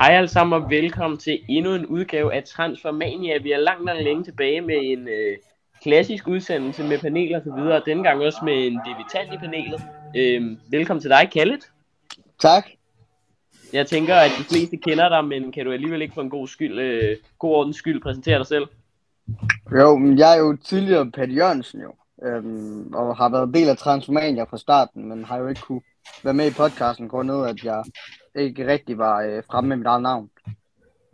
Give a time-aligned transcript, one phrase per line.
[0.00, 3.38] Hej alle sammen og velkommen til endnu en udgave af Transfermania.
[3.42, 5.36] Vi er langt, langt længe tilbage med en øh,
[5.82, 9.38] klassisk udsendelse med paneler og så videre, og denne gang også med en debutant i
[9.38, 9.82] panelet.
[10.16, 11.70] Øh, velkommen til dig, Kallet.
[12.38, 12.64] Tak.
[13.72, 16.48] Jeg tænker, at de fleste kender dig, men kan du alligevel ikke for en god,
[16.48, 18.66] skyld, øh, god ordens skyld præsentere dig selv?
[19.78, 23.76] Jo, men jeg er jo tidligere Pat Jørgensen jo, øhm, og har været del af
[23.76, 25.82] Transformania fra starten, men har jo ikke kunne
[26.24, 27.84] være med i podcasten, grundet at jeg
[28.34, 30.30] ikke rigtig var øh, fremme med mit eget navn.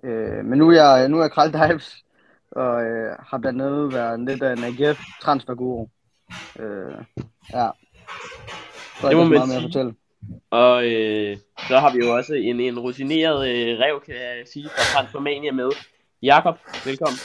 [0.04, 2.04] Øh, men nu er jeg, nu er jeg Dives,
[2.50, 5.86] og øh, har blandt andet været lidt af en AGF transferguru.
[6.58, 6.94] Øh,
[7.52, 7.68] ja.
[9.00, 9.62] Så Det må man mere at sige.
[9.62, 9.94] fortælle.
[10.50, 11.36] Og øh,
[11.68, 15.52] så har vi jo også en, en rutineret øh, rev, kan jeg sige, fra Transformania
[15.52, 15.70] med.
[16.22, 17.18] Jakob, velkommen.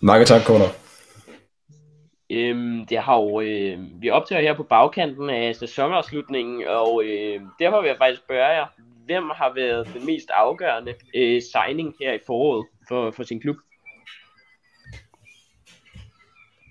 [0.00, 0.68] Mange tak, Kunder.
[2.30, 7.80] Øhm, det har jo, øh, vi optager her på bagkanten af sæsonafslutningen, og øh, derfor
[7.80, 8.66] vil jeg faktisk spørge jer,
[9.06, 13.56] hvem har været den mest afgørende øh, signing her i foråret for, for sin klub?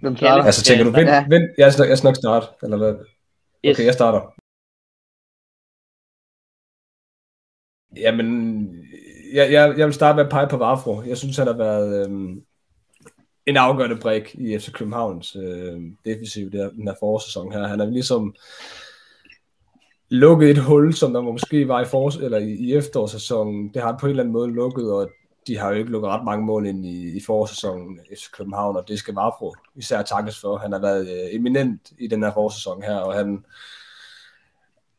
[0.01, 0.43] Hvem starter?
[0.43, 1.25] Altså, tænker du, vent, Ja.
[1.29, 2.93] vent, jeg skal, jeg skal nok starte, eller hvad?
[3.65, 3.75] Yes.
[3.77, 4.21] Okay, jeg starter.
[8.03, 8.29] Jamen,
[9.33, 11.01] jeg, jeg, jeg vil starte med at pege på Vafro.
[11.01, 12.45] Jeg synes, han har været øhm,
[13.45, 17.67] en afgørende brik i FC Københavns øh, defensiv der, den her forårssæson her.
[17.67, 18.35] Han har ligesom
[20.09, 23.73] lukket et hul, som der måske var i, for, eller i, i efterårssæsonen.
[23.73, 25.09] Det har på en eller anden måde lukket, og
[25.47, 28.87] de har jo ikke lukket ret mange mål ind i, i forårssæsonen FC København, og
[28.87, 30.57] det skal Vafro især takkes for.
[30.57, 33.45] Han har været øh, eminent i den her forårssæson her, og han,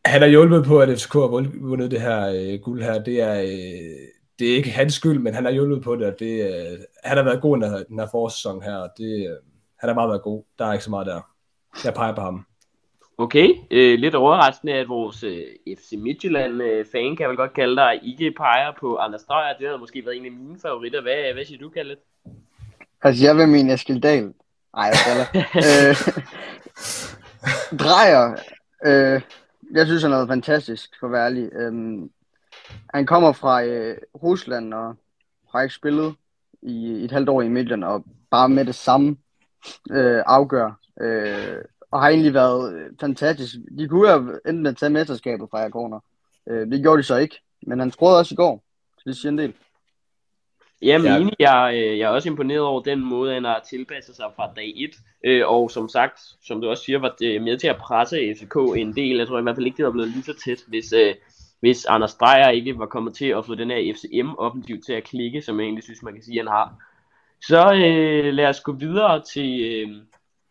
[0.05, 3.03] han har hjulpet på, at FCK har vundet- det her øh, guld her.
[3.03, 6.15] Det er, øh, det er ikke hans skyld, men han har hjulpet på det, og
[6.19, 9.29] det, øh, han har været god i den her, den her forårssæson her, og det,
[9.31, 9.37] øh,
[9.79, 10.45] han har bare været god.
[10.59, 11.21] Der er ikke så meget der.
[11.85, 12.47] Jeg peger på ham.
[13.19, 15.43] Okay, øh, lidt overraskende, at vores øh,
[15.79, 19.57] FC Midtjylland-fan, kan jeg vel godt kalde dig, ikke peger på Anders Dreyer.
[19.59, 21.03] Det havde måske været en af mine favoritter.
[21.03, 21.99] Hvad, hvad siger du, Kallet?
[23.03, 24.33] Altså, jeg vil mene Eskild Dahl.
[24.77, 25.27] Ej, jeg
[25.57, 25.97] øh,
[27.79, 28.37] Drejer.
[28.87, 29.21] Øh,
[29.73, 31.51] jeg synes, han har været fantastisk, for at være ærlig.
[31.53, 32.11] Øhm,
[32.95, 34.95] han kommer fra øh, Rusland og
[35.53, 36.15] har ikke spillet
[36.63, 39.17] i et halvt år i Midtjylland, og bare med det samme
[39.91, 40.79] øh, afgør.
[41.01, 43.55] Øh, og har egentlig været øh, fantastisk.
[43.79, 46.01] De kunne have enten med at tage mesterskabet fra Corner.
[46.51, 47.41] Øh, det gjorde de så ikke.
[47.67, 48.65] Men han scorede også i går.
[48.99, 49.55] Så det siger en del.
[50.83, 51.13] Jamen Ja.
[51.13, 51.21] ja.
[51.21, 54.51] enig, jeg, øh, jeg er også imponeret over den måde, han har tilpasset sig fra
[54.57, 54.91] dag 1.
[55.25, 58.57] Øh, og som sagt, som du også siger, var det med til at presse FCK
[58.77, 59.17] en del.
[59.17, 61.15] Jeg tror i hvert fald ikke, det var blevet lige så tæt, hvis, øh,
[61.61, 65.43] hvis Anders Dreyer ikke var kommet til at få den her FCM-offensiv til at klikke,
[65.43, 66.75] som jeg egentlig synes, man kan sige, han har.
[67.43, 69.97] Så øh, lad os gå videre til øh,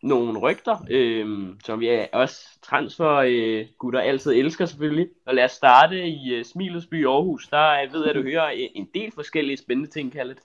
[0.06, 5.10] nogle rygter, øh, som vi er også transfer øh, gutter altid elsker selvfølgelig.
[5.26, 7.48] Og lad os starte i øh, Smilesby Aarhus.
[7.48, 10.38] Der jeg ved jeg, at du hører øh, en del forskellige spændende ting, Kallet.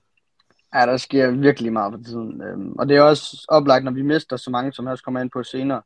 [0.74, 2.42] Ja, der sker virkelig meget for tiden.
[2.42, 5.20] Øh, og det er også oplagt, når vi mister så mange, som jeg også kommer
[5.20, 5.82] ind på senere.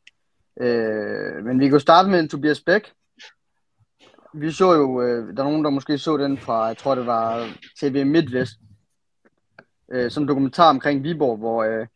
[0.60, 2.92] Øh, men vi kan starte med en Tobias Bæk.
[4.34, 7.06] Vi så jo, øh, der er nogen, der måske så den fra, jeg tror det
[7.06, 7.48] var
[7.80, 8.52] TV MidtVest,
[9.92, 11.86] øh, som dokumentar omkring Viborg, hvor, øh,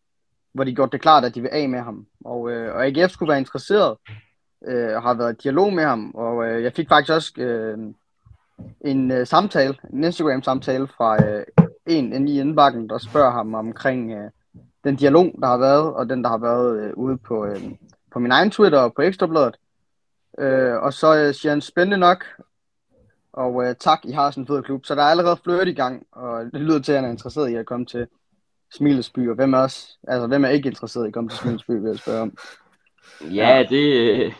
[0.52, 2.06] hvor de gjorde det klart, at de vil af med ham.
[2.24, 3.96] Og, øh, og AGF skulle være interesseret,
[4.66, 6.10] øh, og har været i dialog med ham.
[6.14, 7.78] Og øh, jeg fik faktisk også øh,
[8.80, 11.44] en øh, samtale, en Instagram-samtale fra øh,
[11.86, 14.30] en inde i indbakken, der spørger ham omkring øh,
[14.84, 17.62] den dialog, der har været, og den, der har været øh, ude på, øh,
[18.12, 19.56] på min egen Twitter og på Ekstrabladet.
[20.38, 22.24] Øh, og så øh, siger han, spændende nok,
[23.32, 24.86] og øh, tak, I har sådan en fed klub.
[24.86, 27.50] Så der er allerede flørt i gang, og det lyder til, at han er interesseret
[27.50, 28.06] i at komme til
[28.74, 31.70] Smilesby, og hvem er, også, altså, hvem er ikke interesseret i at komme til Smilesby,
[31.70, 32.38] vil jeg spørge om.
[33.34, 34.32] Ja, det,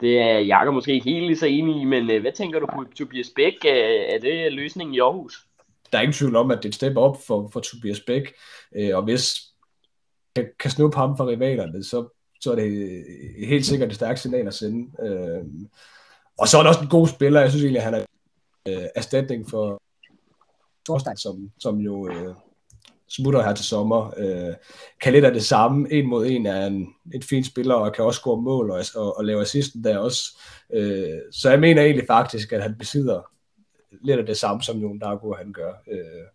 [0.00, 2.66] det er Jakob måske ikke helt lige så enig i, men øh, hvad tænker du
[2.66, 3.54] på Tobias Bæk?
[3.64, 5.46] Øh, Er det løsningen i Aarhus?
[5.92, 8.32] Der er ingen tvivl om, at det er et step op for, for Tobias Bæk,
[8.76, 9.42] øh, og hvis
[10.36, 12.08] kan, kan snuppe ham fra rivalerne, så,
[12.40, 13.04] så er det
[13.48, 14.90] helt sikkert et stærkt signal at sende.
[16.38, 17.40] Og så er det også en god spiller.
[17.40, 18.06] Jeg synes egentlig, at han
[18.66, 19.82] er erstatning for
[20.88, 22.08] Thorstein, som, som jo
[23.08, 24.14] smutter her til sommer.
[24.16, 24.54] Øh,
[25.00, 25.92] kan lidt af det samme.
[25.92, 29.18] En mod en er en, en fin spiller, og kan også score mål og, og,
[29.18, 30.38] og lave assisten der også.
[30.74, 33.20] Øh, så jeg mener egentlig faktisk, at han besidder
[34.02, 35.72] lidt af det samme, som Jon Dargo han gør.
[35.90, 36.26] Øh,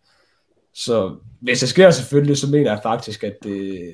[0.73, 3.93] så hvis det sker selvfølgelig, så mener jeg faktisk, at det,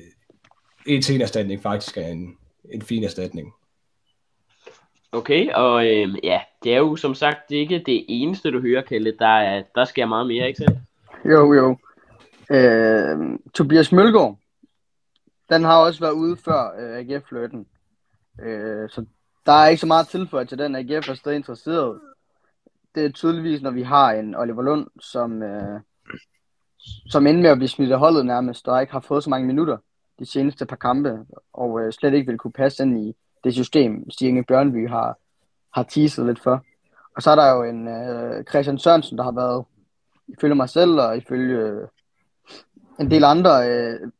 [0.86, 2.36] en til en erstatning faktisk er en,
[2.72, 3.52] en fin erstatning.
[5.12, 9.14] Okay, og øh, ja, det er jo som sagt ikke det eneste, du hører, Kalle.
[9.18, 10.78] Der, er, der sker meget mere, ikke sandt?
[11.24, 11.76] Jo, jo.
[12.50, 14.38] Øh, Tobias Mølgaard,
[15.50, 17.66] den har også været ude før øh, AGF-fløten.
[18.42, 19.04] Øh, så
[19.46, 20.76] der er ikke så meget tilføjet til den.
[20.76, 22.00] AGF er stadig interesseret.
[22.94, 25.80] det er tydeligvis, når vi har en Oliver Lund, som, øh,
[27.10, 29.46] som ender med at blive smidt af holdet nærmest, og ikke har fået så mange
[29.46, 29.76] minutter
[30.18, 31.18] de seneste par kampe,
[31.52, 35.18] og øh, slet ikke vil kunne passe ind i det system, Stine Bjørnby har,
[35.74, 36.64] har teaset lidt for.
[37.16, 39.64] Og så er der jo en øh, Christian Sørensen, der har været,
[40.28, 41.88] ifølge mig selv og ifølge øh,
[43.00, 44.10] en del andre, øh,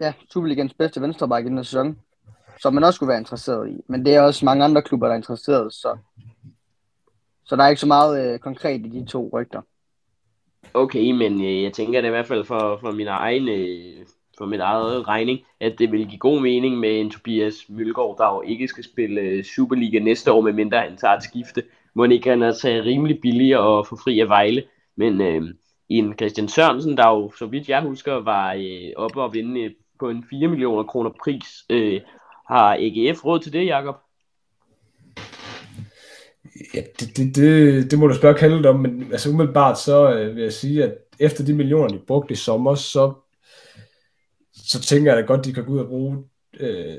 [0.00, 1.98] ja, Superligans bedste venstreback i den sæson,
[2.60, 3.80] som man også skulle være interesseret i.
[3.88, 5.96] Men det er også mange andre klubber, der er interesseret, så,
[7.44, 9.60] så der er ikke så meget øh, konkret i de to rygter.
[10.74, 14.06] Okay, men øh, jeg tænker det i hvert fald for, for min egen øh,
[14.38, 18.34] for mit eget regning, at det vil give god mening med en Tobias Mølgaard, der
[18.34, 21.62] jo ikke skal spille øh, Superliga næste år, med mindre han tager et skifte.
[21.94, 24.62] Må ikke han er rimelig billig og få fri af Vejle.
[24.96, 25.42] Men øh,
[25.98, 29.70] en Christian Sørensen, der jo, så vidt jeg husker, var øh, oppe og vinde øh,
[29.98, 31.64] på en 4 millioner kroner pris.
[31.70, 32.00] Øh,
[32.48, 33.96] har AGF råd til det, Jakob?
[36.74, 40.36] Ja, det, det, det, det må du spørge Kalle om, men altså umiddelbart så øh,
[40.36, 43.12] vil jeg sige, at efter de millioner, de brugte i sommer, så,
[44.52, 46.24] så tænker jeg da godt, de kan gå ud og bruge
[46.60, 46.96] øh,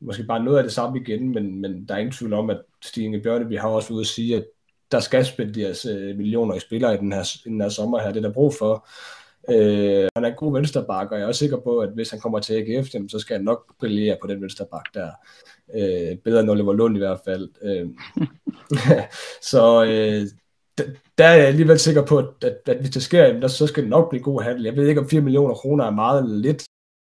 [0.00, 2.60] måske bare noget af det samme igen, men, men der er ingen tvivl om, at
[2.82, 4.44] Stine Bjørneby har også ude at sige, at
[4.92, 8.08] der skal spenderes øh, millioner i spillere i den her, i den her sommer her,
[8.08, 8.88] det er der brug for.
[9.50, 12.20] Øh, han er en god venstreback, og jeg er også sikker på, at hvis han
[12.20, 15.10] kommer til AGF, så skal han nok brillere på den venstreback der.
[15.74, 17.48] Øh, bedre end Oliver Lund i hvert fald.
[17.62, 17.88] Øh,
[19.50, 20.26] så øh,
[21.18, 24.10] der er jeg alligevel sikker på, at, at, hvis det sker, så skal det nok
[24.10, 24.64] blive god handel.
[24.64, 26.64] Jeg ved ikke, om 4 millioner kroner er meget eller lidt.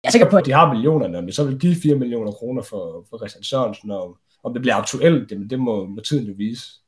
[0.02, 2.32] Jeg er sikker på, at de har millionerne, om de så vil give 4 millioner
[2.32, 6.26] kroner for, for Christian Sørensen, og om det bliver aktuelt, det, det må, må tiden
[6.26, 6.79] jo vise.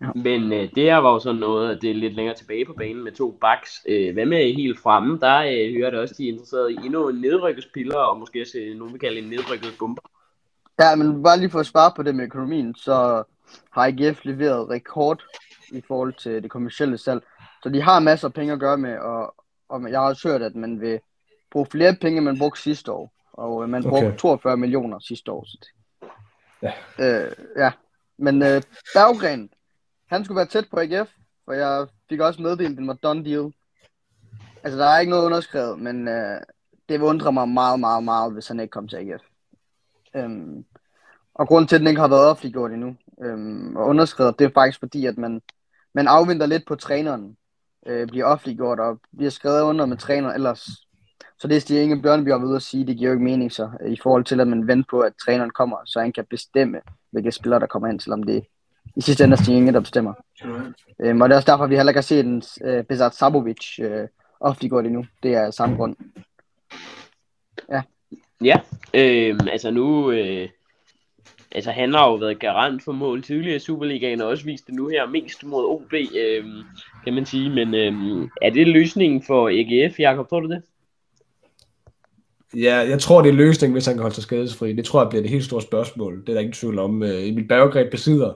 [0.00, 0.06] Ja.
[0.14, 2.72] Men øh, det her var jo sådan noget, at det er lidt længere tilbage på
[2.72, 3.80] banen med to backs.
[3.88, 5.18] Øh, hvad med helt fremme?
[5.20, 8.42] Der øh, hører det også, de er interesseret i endnu en nedrykket spiller, og måske
[8.42, 10.02] også øh, nogen vil kalde en nedrykket bomber.
[10.80, 13.24] Ja, men bare lige for at spare på det med økonomien, så
[13.70, 15.22] har IGF leveret rekord
[15.72, 17.22] i forhold til det kommercielle salg.
[17.62, 19.34] Så de har masser af penge at gøre med, og,
[19.68, 21.00] og jeg har også hørt, at man vil
[21.50, 23.12] bruge flere penge, end man brugte sidste år.
[23.32, 24.18] Og øh, man brugte okay.
[24.18, 25.44] 42 millioner sidste år.
[25.44, 25.68] Så det.
[26.62, 26.72] Ja.
[26.98, 27.72] Øh, ja.
[28.18, 28.62] Men øh,
[28.94, 29.50] Berggren,
[30.12, 31.10] han skulle være tæt på AGF,
[31.44, 33.52] for jeg fik også meddelt, at den var done deal.
[34.62, 36.40] Altså, der er ikke noget underskrevet, men øh,
[36.88, 39.22] det vil undre mig meget, meget, meget, hvis han ikke kom til AGF.
[40.16, 40.64] Øhm,
[41.34, 44.50] og grunden til, at den ikke har været offentliggjort endnu øhm, og underskrevet, det er
[44.54, 45.42] faktisk fordi, at man,
[45.94, 47.36] man afventer lidt på træneren,
[47.86, 50.68] øh, bliver offentliggjort og bliver skrevet under med træner ellers.
[51.38, 53.52] Så det er Stig Inge Bjørnby har ved at sige, det giver jo ikke mening
[53.52, 56.26] så, øh, i forhold til, at man venter på, at træneren kommer, så han kan
[56.30, 56.80] bestemme,
[57.10, 58.46] hvilke spillere, der kommer ind, selvom det
[58.96, 60.14] i sidste ende er Stig Inge, der bestemmer.
[61.00, 63.14] Øhm, og det er også derfor, at vi heller ikke har set en øh, Bezat
[63.14, 64.08] Sabovic øh,
[64.40, 65.04] offentliggjort endnu.
[65.22, 65.96] Det er samme grund.
[67.70, 67.82] Ja.
[68.44, 68.56] Ja,
[68.94, 70.48] øh, altså nu, øh,
[71.52, 74.74] altså han har jo været garant for mål tidligere i Superligaen, og også vist det
[74.74, 76.44] nu her mest mod OB, øh,
[77.04, 77.50] kan man sige.
[77.50, 80.62] Men øh, er det løsningen for AGF, Jakob, tror du det?
[82.56, 84.72] Ja, jeg tror, det er løsningen, hvis han kan holde sig skadesfri.
[84.72, 86.20] Det tror jeg bliver det helt store spørgsmål.
[86.20, 87.02] Det er der ingen tvivl om.
[87.02, 88.32] Øh, Emil Berggren besidder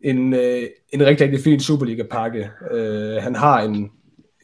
[0.00, 0.62] en, øh,
[0.92, 2.50] en rigtig, rigtig fin Superliga-pakke.
[2.70, 3.90] Øh, han har en,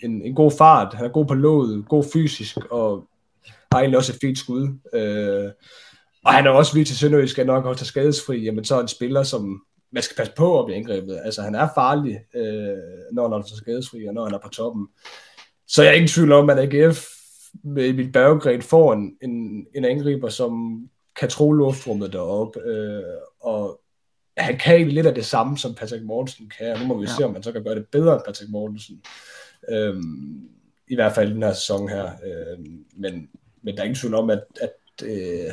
[0.03, 3.09] en, en god fart, han er god på låget, god fysisk, og
[3.73, 4.69] har egentlig også et fint skud.
[4.93, 5.51] Øh,
[6.25, 8.81] og han er også vildt til Sønderjysk, at nok holde sig skadesfri, jamen så er
[8.81, 11.21] en spiller, som man skal passe på at blive angrebet.
[11.25, 14.87] Altså han er farlig, øh, når han er skadesfri, og når han er på toppen.
[15.69, 17.07] Så jeg er ikke tvivl om, at AGF
[17.65, 20.81] med Emil Berggren får en, en, en angriber, som
[21.21, 23.03] kan tro luftrummet deroppe, øh,
[23.41, 23.81] og
[24.37, 27.07] han kan egentlig lidt af det samme, som Patrick Mortensen kan, og nu må vi
[27.07, 27.13] ja.
[27.19, 29.03] se, om han så kan gøre det bedre end Patrick Mortensen.
[29.69, 29.97] Øh,
[30.89, 32.05] I hvert fald i den her sæson her.
[32.05, 32.59] Øh,
[32.97, 33.29] men,
[33.63, 34.71] men der er ingen tvivl om, at, at,
[35.05, 35.51] øh,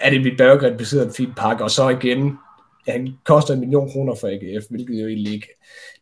[0.00, 2.38] at Emil Berggren besidder en fin pakke, og så igen,
[2.86, 5.48] ja, han koster en million kroner for AGF, hvilket jo egentlig ikke,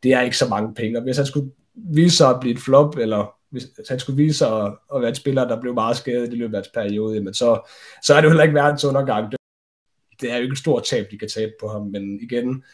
[0.02, 2.60] det er ikke så mange penge, og hvis han skulle vise sig at blive et
[2.60, 5.96] flop, eller hvis han skulle vise sig at, at være et spiller, der blev meget
[5.96, 7.70] skadet i løbet af periode, men så,
[8.02, 9.32] så er det jo heller ikke verdens undergang.
[10.22, 12.64] Det, er jo ikke et stort tab, de kan tabe på ham, men igen,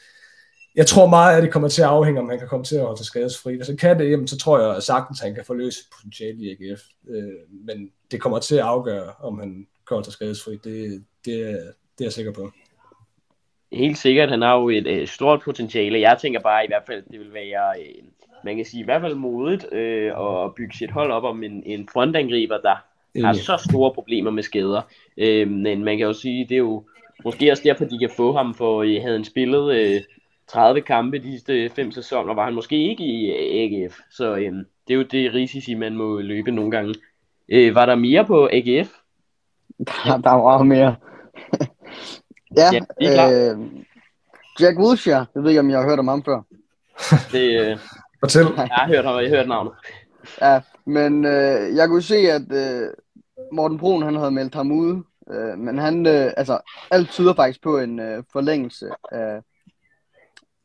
[0.74, 2.82] jeg tror meget, at det kommer til at afhænge, om han kan komme til at
[2.82, 3.56] holde sig skadesfri.
[3.56, 6.38] Hvis han kan det, jamen, så tror jeg at sagtens, at han kan forløse potentiale
[6.38, 6.80] i AGF.
[7.10, 10.52] Øh, men det kommer til at afgøre, om han kan holde sig skadesfri.
[10.52, 11.34] Det, det,
[11.98, 12.50] det er jeg sikker på.
[13.72, 16.00] Helt sikkert, han har jo et øh, stort potentiale.
[16.00, 18.04] Jeg tænker bare i hvert fald, det vil være øh,
[18.44, 21.62] man kan sige i hvert fald modigt øh, at bygge sit hold op om en,
[21.66, 22.76] en frontangriber, der
[23.24, 24.82] har så store problemer med skader.
[25.16, 26.84] Øh, men man kan jo sige, det er jo
[27.24, 30.02] måske også derfor, de kan få ham, for øh, havde han spillet øh,
[30.48, 33.98] 30 kampe de sidste fem sæsoner, var han måske ikke i AGF.
[34.10, 34.52] Så øh,
[34.88, 36.94] det er jo det risici, man må løbe nogle gange.
[37.48, 38.90] Øh, var der mere på AGF?
[39.78, 40.96] Der, der var mere.
[42.56, 43.58] ja, ja øh,
[44.60, 46.42] Jack Wilshere, jeg ved ikke, om jeg har hørt om ham før.
[47.32, 47.78] Det, øh,
[48.20, 48.46] Fortæl.
[48.56, 49.72] jeg har hørt, jeg har hørt navnet.
[50.42, 52.88] Ja, men øh, jeg kunne se, at øh,
[53.52, 55.02] Morten Brun han havde meldt ham ude.
[55.30, 56.58] Øh, men han, øh, altså,
[56.90, 59.40] alt tyder faktisk på en øh, forlængelse af,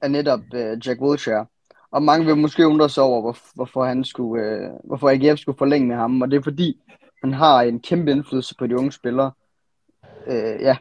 [0.02, 1.46] af netop øh, Jack Wilshere.
[1.92, 5.58] Og mange vil måske undre sig over, hvor, hvorfor, han skulle, øh, hvorfor AGF skulle
[5.58, 6.22] forlænge med ham.
[6.22, 6.82] Og det er fordi,
[7.24, 9.32] han har en kæmpe indflydelse på de unge spillere.
[10.28, 10.78] Øh, ja,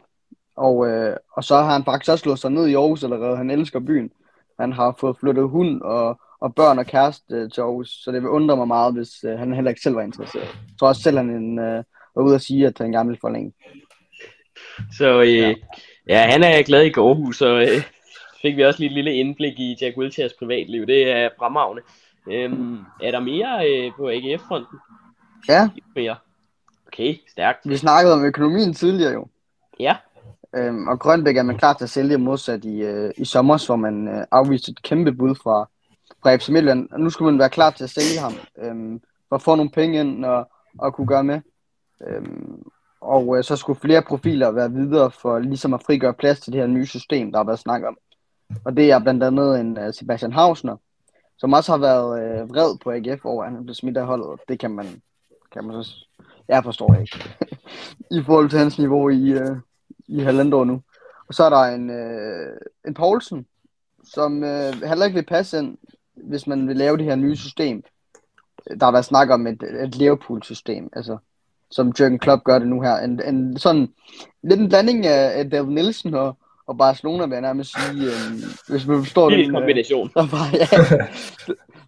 [0.55, 3.37] og, øh, og så har han faktisk også slået sig ned i Aarhus allerede.
[3.37, 4.11] Han elsker byen.
[4.59, 8.21] Han har fået flyttet hund og, og børn og kæreste øh, til Aarhus, så det
[8.21, 10.43] vil undre mig meget, hvis øh, han heller ikke selv var interesseret.
[10.43, 11.83] Jeg tror også selv, han en, øh,
[12.15, 13.53] var ude at sige, at han gerne vil forlænge.
[14.97, 15.53] Så øh, ja.
[16.07, 17.83] ja, han er glad i Gårdhus, og øh,
[18.41, 20.85] fik vi også lige et lille indblik i Jack Wiltshires privatliv.
[20.87, 21.81] Det er fremragende.
[22.31, 24.79] Øhm, er der mere øh, på AGF-fronten?
[25.49, 25.69] Ja.
[25.95, 26.15] Mere.
[26.87, 27.59] Okay, stærkt.
[27.69, 29.27] Vi snakkede om økonomien tidligere jo.
[29.79, 29.95] Ja.
[30.55, 33.75] Øhm, og Grønbæk er man klar til at sælge modsat i, øh, i sommer, hvor
[33.75, 35.69] man øh, afviste et kæmpe bud fra,
[36.23, 36.89] fra FC Midtjylland.
[36.91, 39.71] Og nu skulle man være klar til at sælge ham, øhm, for at få nogle
[39.71, 41.41] penge ind og, og kunne gøre med.
[42.07, 42.63] Øhm,
[43.01, 46.61] og øh, så skulle flere profiler være videre for ligesom at frigøre plads til det
[46.61, 47.97] her nye system, der har været snakket om.
[48.65, 50.77] Og det er blandt andet en uh, Sebastian Hausner,
[51.37, 54.39] som også har været øh, vred på AGF over, at han blev smidt af holdet.
[54.47, 55.01] Det kan man,
[55.51, 56.07] kan man så...
[56.47, 57.29] Jeg forstår ikke.
[58.17, 59.57] I forhold til hans niveau i, øh,
[60.07, 60.81] i halvandet år nu.
[61.27, 62.57] Og så er der en, øh,
[62.87, 63.45] en Poulsen,
[64.03, 65.77] som øh, heller ikke vil passe ind,
[66.13, 67.83] hvis man vil lave det her nye system.
[68.79, 71.17] Der har været snak om et, et Liverpool-system, altså,
[71.75, 72.97] som Jürgen Klopp gør det nu her.
[72.97, 73.93] En, en sådan,
[74.43, 76.37] lidt en blanding af, af David Nielsen og,
[76.67, 80.09] og Barcelona, vil jeg nærmest sige, øh, hvis man forstår Det er en kombination.
[80.15, 80.67] Der var, ja,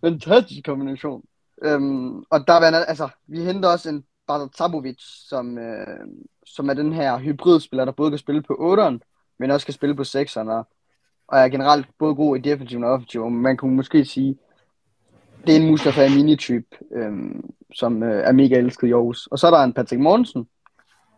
[0.10, 1.24] fantastisk kombination.
[1.64, 6.08] Øhm, og der var, altså, vi henter også en Bartosz Tabovic, som, øh,
[6.46, 8.98] som er den her hybridspiller, der både kan spille på 8'eren,
[9.40, 10.68] men også kan spille på 6'eren, og,
[11.28, 13.24] og er generelt både god i defensiv og offensiv.
[13.24, 14.38] Og man kunne måske sige,
[15.48, 19.28] det er en Mustafa Amini-type, øhm, som øh, er mega elsket i Aarhus.
[19.28, 20.48] Og så er der en Patrick Mortensen.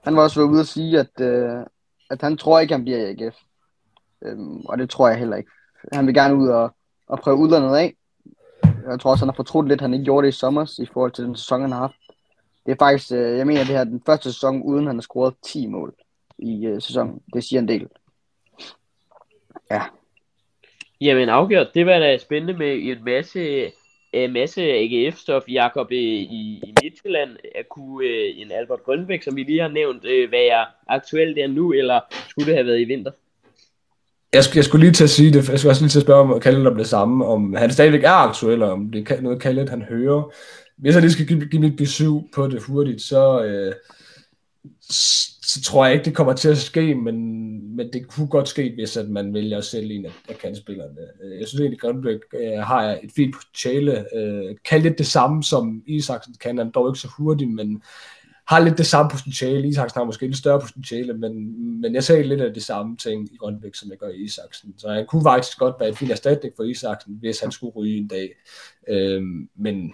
[0.04, 1.66] Han var også været ude at sige, at, øh,
[2.10, 3.36] at han tror ikke, han bliver i AGF.
[4.26, 5.52] Øhm, og det tror jeg heller ikke.
[5.94, 6.76] Han vil gerne ud og,
[7.08, 7.94] og prøve udlandet af.
[8.90, 10.86] Jeg tror også, han har fortrudt lidt, at han ikke gjorde det i sommer, i
[10.94, 11.96] forhold til den sæson, han har haft.
[12.66, 15.02] Det er faktisk, øh, jeg mener, det her er den første sæson, uden han har
[15.02, 15.94] scoret 10 mål
[16.38, 17.22] i øh, sæsonen.
[17.34, 17.88] Det siger en del.
[19.72, 19.82] Ja.
[21.02, 23.72] Jamen afgjort, det var da spændende med en masse,
[24.14, 27.30] en masse AGF-stof, Jakob, øh, i, i Midtjylland.
[27.56, 31.48] At kunne øh, en Albert Grønbæk, som vi lige har nævnt, øh, være aktuel der
[31.48, 32.00] nu, eller
[32.30, 33.12] skulle det have været i vinter?
[34.34, 36.04] Jeg, skulle, jeg skulle lige til at sige det, jeg skulle også lige til at
[36.04, 39.22] spørge om Kalle om det samme, om han stadigvæk er aktuel, og om det er
[39.22, 40.34] noget Kalle, han hører.
[40.78, 43.74] Hvis jeg lige skal give, give mit besøg på det hurtigt, så, øh,
[45.48, 47.16] så tror jeg ikke, det kommer til at ske, men,
[47.76, 51.02] men det kunne godt ske, hvis at man vælger at sælge en af, af kandspillerne.
[51.24, 54.16] Øh, jeg synes egentlig, Grønbæk øh, har et fint potentiale.
[54.16, 56.58] Øh, kan lidt det samme, som Isaksen kan.
[56.58, 57.82] Han er dog ikke så hurtig, men
[58.48, 59.68] har lidt det samme potentiale.
[59.68, 63.34] Isaksen har måske lidt større potentiale, men, men jeg ser lidt af det samme ting
[63.34, 64.74] i Grønbæk, som jeg gør i Isaksen.
[64.78, 67.98] Så han kunne faktisk godt være et fint erstatning for Isaksen, hvis han skulle ryge
[67.98, 68.30] en dag.
[68.90, 69.22] Øh,
[69.56, 69.94] men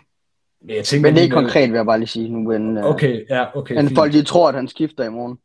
[0.69, 2.49] jeg tænker, Men det er ikke konkret, vil jeg bare lige sige nu.
[2.49, 3.75] Men, øh, Okay, ja, okay.
[3.75, 3.97] men fint.
[3.97, 5.37] folk, de tror, at han skifter i morgen.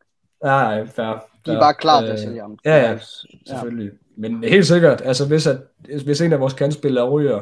[0.44, 1.60] Ja, ja, fair, De er fair.
[1.60, 2.58] bare klar til at Øh, sælge ham.
[2.64, 2.90] ja, ja.
[2.90, 2.98] Ja.
[3.46, 3.90] Selvfølgelig.
[4.16, 5.56] Men helt sikkert, altså hvis, at,
[6.04, 7.40] hvis en af vores kandspillere ryger,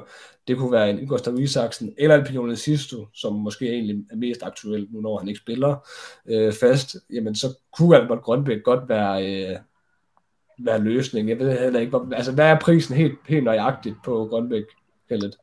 [0.49, 4.43] det kunne være en Gustav Isaksen, eller en Pionel Sisto, som måske egentlig er mest
[4.43, 5.77] aktuel nu, når han ikke spiller
[6.27, 7.47] øh, fast, jamen så
[7.79, 9.57] kunne Albert Grønbæk godt være, øh,
[10.65, 11.29] være løsning.
[11.29, 14.63] Jeg ved heller ikke, hvor, altså hvad er prisen helt, helt nøjagtigt på Grønbæk,
[15.09, 15.37] Kjellet?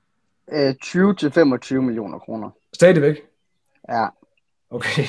[0.51, 2.49] Øh, 20-25 millioner kroner.
[2.73, 3.21] Stadigvæk?
[3.89, 4.05] Ja.
[4.69, 5.03] Okay.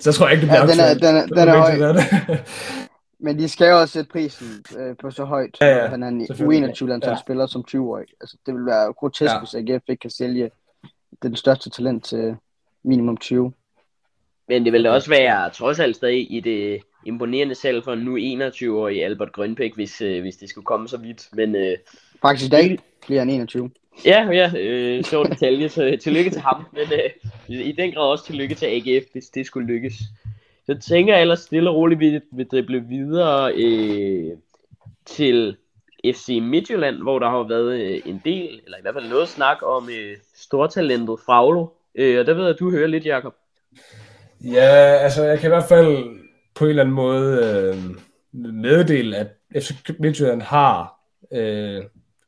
[0.00, 1.02] Så tror jeg ikke, det bliver Ja, den er- aktuelt.
[1.02, 1.84] den er- den er vigtigt,
[2.26, 2.36] høj.
[2.36, 2.44] det.
[3.24, 5.56] Men de skal jo også sætte prisen øh, på så højt.
[5.60, 6.68] Ja, ja, Han er en selvfølgelig.
[6.70, 8.06] U21-landsholdsspiller som 20-årig.
[8.20, 9.34] Altså, det vil være grotesk, Ja.
[9.34, 9.38] ja.
[9.40, 10.50] hvis AGF ikke kan sælge
[11.22, 12.36] den største talent til
[12.84, 13.52] minimum 20.
[14.48, 17.98] Men det vil da også være trods alt stadig i det imponerende salg for en
[17.98, 21.28] nu 21-årig Albert Grønbæk, hvis, øh, hvis det skulle komme så vidt.
[21.32, 21.76] Men øh,
[22.22, 23.70] Faktisk i dag bliver han 21
[24.04, 26.66] ja, ja, øh, sjov detalje, så øh, tillykke til ham.
[26.72, 29.94] Men øh, i den grad også tillykke til AGF, hvis det skulle lykkes.
[30.66, 34.36] Så tænker jeg ellers stille og roligt, vi vil drible videre øh,
[35.06, 35.56] til
[36.04, 39.56] FC Midtjylland, hvor der har været øh, en del, eller i hvert fald noget snak
[39.62, 41.66] om øh, stortalentet Fraglo.
[41.94, 43.34] Øh, og der ved jeg, at du hører lidt, Jakob.
[44.44, 46.20] Ja, altså jeg kan i hvert fald
[46.54, 47.76] på en eller anden måde øh,
[48.54, 49.28] meddele, at
[49.62, 51.00] FC Midtjylland har
[51.32, 51.82] øh,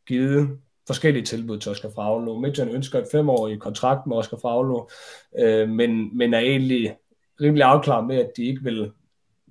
[0.06, 2.38] givet forskellige tilbud til Oscar Fraglo.
[2.38, 4.88] Midtjylland ønsker et femårig kontrakt med Oscar Fraglo,
[5.38, 6.96] øh, men, men er egentlig
[7.40, 8.90] rimelig afklaret med, at de ikke vil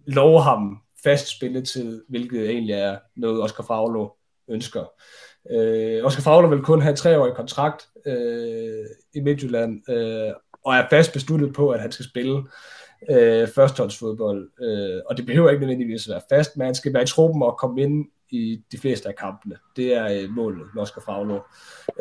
[0.06, 4.10] love ham fast spilletid, hvilket egentlig er noget, Oscar Fraglo
[4.48, 4.86] ønsker.
[5.52, 10.34] Øh, Oscar Fagler vil kun have tre år i kontrakt øh, i Midtjylland, øh,
[10.64, 12.44] og er fast besluttet på, at han skal spille
[13.10, 14.50] øh, førsteholdsfodbold.
[14.62, 17.44] Øh, og det behøver ikke nødvendigvis at være fast, men han skal være i truppen
[17.44, 19.56] og komme ind i de fleste af kampene.
[19.76, 21.40] Det er øh, målet med Oscar Favlo.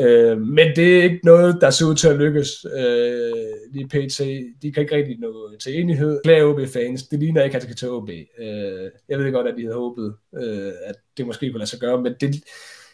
[0.01, 3.33] Øh, men det er ikke noget, der ser ud til at lykkes øh,
[3.73, 4.19] lige pt.
[4.63, 6.21] De kan ikke rigtig nå til enighed.
[6.25, 8.11] Flere OB-fans, det ligner ikke, at han kan til OB.
[8.39, 11.81] Øh, jeg ved godt, at de havde håbet, øh, at det måske kunne lade sig
[11.81, 12.45] gøre, men det,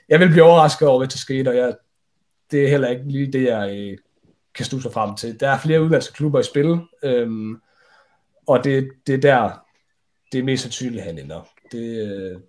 [0.09, 1.75] jeg vil blive overrasket over, hvad der skete, og jeg,
[2.50, 3.99] det er heller ikke lige det, jeg øh,
[4.55, 5.40] kan stå frem til.
[5.40, 7.28] Der er flere udlandske klubber i spil, øh,
[8.47, 9.50] og det, det er der,
[10.33, 11.49] det er mest sandsynligt, han ender.
[11.73, 12.40] Det, øh,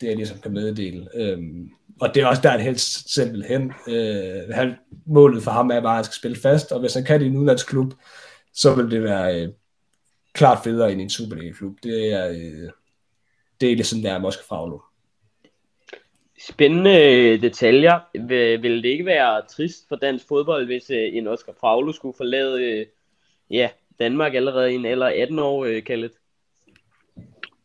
[0.00, 1.08] det jeg ligesom kan meddele.
[1.14, 3.72] Øhm, og det er også der, han helst selv vil hen.
[3.88, 4.74] Øh, han,
[5.06, 7.26] målet for ham er bare, at han skal spille fast, og hvis han kan det
[7.26, 7.94] i en udlandsklub,
[8.52, 9.48] så vil det være øh,
[10.32, 11.76] klart federe end i en Superliga-klub.
[11.82, 12.70] Det er, øh,
[13.60, 14.78] det er ligesom der måske Faglo.
[16.48, 18.00] Spændende øh, detaljer.
[18.14, 22.16] Vil, vil det ikke være trist for dansk fodbold, hvis øh, en Oscar Faglo skulle
[22.16, 22.86] forlade øh,
[23.50, 26.12] ja, Danmark allerede i en alder 18 år, øh, Kallet?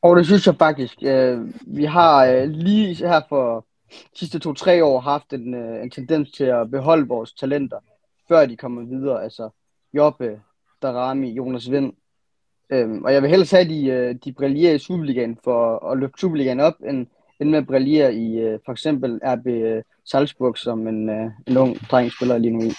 [0.02, 0.98] Og det synes jeg faktisk.
[1.04, 5.92] Øh, vi har øh, lige her for de sidste to-tre år haft en, øh, en
[5.92, 7.78] tendens til at beholde vores talenter,
[8.28, 9.24] før de kommer videre.
[9.24, 9.50] Altså
[9.94, 10.42] Jobbe,
[10.82, 11.94] Darami, Jonas Vind.
[12.70, 15.98] Øhm, og jeg vil hellere have, at de, øh, de brillerer i Superligaen for at
[15.98, 17.08] løfte Superligaen op, end,
[17.40, 21.58] end med at brillere i øh, for eksempel RB øh, Salzburg, som en, øh, en
[21.58, 22.72] ung dreng spiller lige nu i.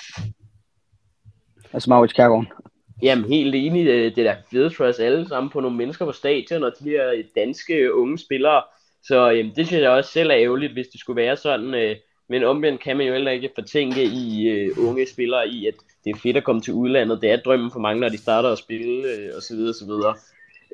[1.72, 2.71] Altså Maurits Kærgaard.
[3.02, 6.04] Jamen helt enig, øh, det er da fedt for os alle sammen på nogle mennesker
[6.04, 8.62] på stadion, og de her øh, danske øh, unge spillere.
[9.02, 11.74] Så øhm, det synes jeg også selv er ærgerligt, hvis det skulle være sådan.
[11.74, 11.96] Øh,
[12.28, 16.10] men omvendt kan man jo heller ikke fortænke i øh, unge spillere i, at det
[16.10, 17.22] er fedt at komme til udlandet.
[17.22, 19.56] Det er drømmen for mange, når de starter at spille øh, osv.
[19.68, 19.90] osv.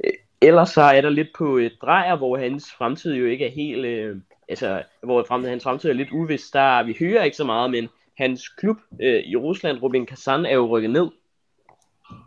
[0.04, 3.50] Øh, ellers så er der lidt på øh, drejer, hvor hans fremtid jo ikke er
[3.50, 3.84] helt...
[3.84, 4.16] Øh,
[4.48, 6.50] altså, hvor fremtid, hans fremtid er lidt uvis.
[6.50, 7.88] Der, vi hører ikke så meget, men
[8.18, 11.08] hans klub øh, i Rusland, Rubin Kazan, er jo rykket ned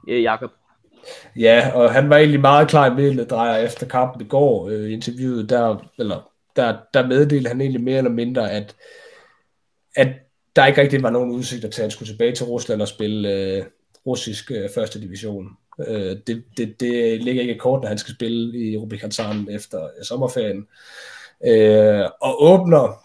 [0.08, 0.52] øh, Jakob.
[1.36, 4.91] Ja, og han var egentlig meget klar i midlet, drejer efter kampen i går, øh,
[4.91, 8.76] interviewet, der, eller, der, der meddelte han egentlig mere eller mindre, at,
[9.96, 10.08] at
[10.56, 13.30] der ikke rigtig var nogen udsigter til, at han skulle tilbage til Rusland og spille
[13.30, 13.63] øh,
[14.06, 15.48] russisk øh, første division.
[15.88, 19.84] Øh, det, det, det ligger ikke i kort, når han skal spille i Rubikansaren efter
[19.84, 20.67] øh, sommerferien.
[21.46, 23.04] Øh, og åbner,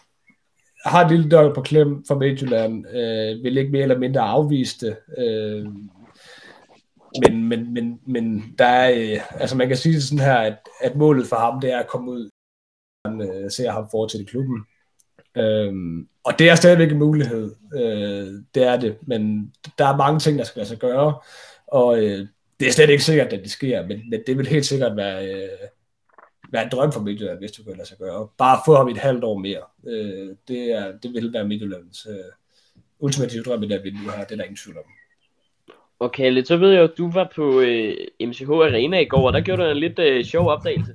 [0.89, 4.87] har et lille dør på klem for Midtjylland, øh, vil ikke mere eller mindre afvise
[4.87, 4.97] det.
[5.19, 5.67] Øh,
[7.23, 10.97] men, men, men, men der er, øh, altså man kan sige sådan her, at, at
[10.97, 12.31] målet for ham, det er at komme ud,
[13.05, 14.65] man øh, ser ham fortsætte i klubben.
[15.37, 20.21] Øhm, og det er stadigvæk en mulighed, øh, det er det, men der er mange
[20.21, 21.21] ting, der skal lade sig gøre,
[21.67, 22.27] og øh,
[22.61, 25.35] det er slet ikke sikkert, at det sker, men, men det vil helt sikkert være,
[25.35, 25.49] øh,
[26.53, 28.29] være en drøm for Midtjylland, hvis det kunne lade sig gøre.
[28.39, 29.63] Bare få ham et halvt år mere.
[29.87, 32.33] Øh, det, er, det vil være Midtjyllands øh,
[32.99, 34.85] ultimative drøm i det vindue her, det er der ingen tvivl om.
[35.99, 39.33] Og Kalle, så ved jeg at du var på øh, MCH Arena i går, og
[39.33, 40.95] der gjorde du en lidt øh, sjov opdagelse.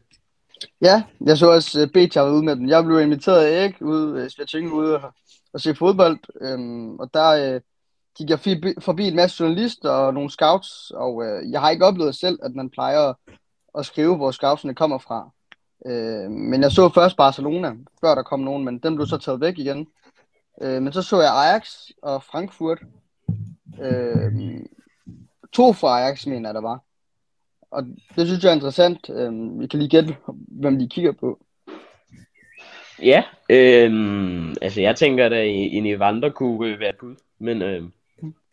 [0.82, 2.70] Ja, jeg så også øh, uh, Becha ude med den.
[2.70, 5.14] Jeg blev inviteret af Erik ude, øh, jeg Svetting ude og,
[5.54, 7.62] og se fodbold, øhm, og der øh,
[8.18, 11.86] gik jeg forbi, forbi en masse journalister og nogle scouts, og øh, jeg har ikke
[11.86, 13.14] oplevet selv, at man plejer
[13.78, 15.30] at skrive, hvor scoutsene kommer fra.
[15.86, 19.42] Øh, men jeg så først Barcelona, før der kom nogen, men den blev så taget
[19.42, 19.88] væk igen.
[20.62, 22.80] Øh, men så så jeg Ajax og Frankfurt.
[23.82, 24.34] Øh,
[25.54, 26.80] to fra Ajax, mener jeg, der var.
[27.72, 27.84] Og
[28.16, 29.10] det synes jeg er interessant.
[29.10, 30.16] Øhm, vi kan lige gætte,
[30.48, 31.40] hvem de kigger på.
[33.02, 37.62] Ja, øhm, altså jeg tænker, at en Evander kunne være et bud, men...
[37.62, 37.92] Øhm.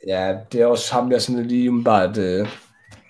[0.07, 2.47] Ja, det er også ham, der sådan lige umiddelbart øh,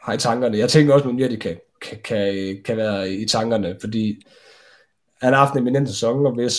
[0.03, 0.59] har i tankerne.
[0.59, 4.23] Jeg tænker også, at de kan, kan, kan, kan være i tankerne, fordi
[5.23, 6.57] han har haft en eminent sæson, og hvis,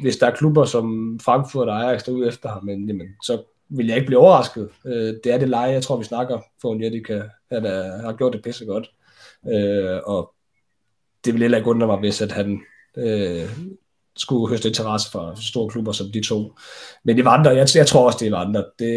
[0.00, 3.06] hvis der er klubber som Frankfurt og Ajax, der er ude efter ham, men, jamen,
[3.22, 4.70] så vil jeg ikke blive overrasket.
[4.86, 7.22] Øh, det er det leje, jeg tror, vi snakker for en Jedika.
[7.52, 8.90] Han er, har gjort det pisse godt.
[9.48, 10.34] Øh, og
[11.24, 12.60] det vil heller ikke undre mig, hvis at han
[12.96, 13.50] øh,
[14.16, 16.52] skulle høste interesse fra store klubber som de to.
[17.04, 18.64] Men de andre, jeg, jeg tror også, det er andre.
[18.78, 18.94] Det,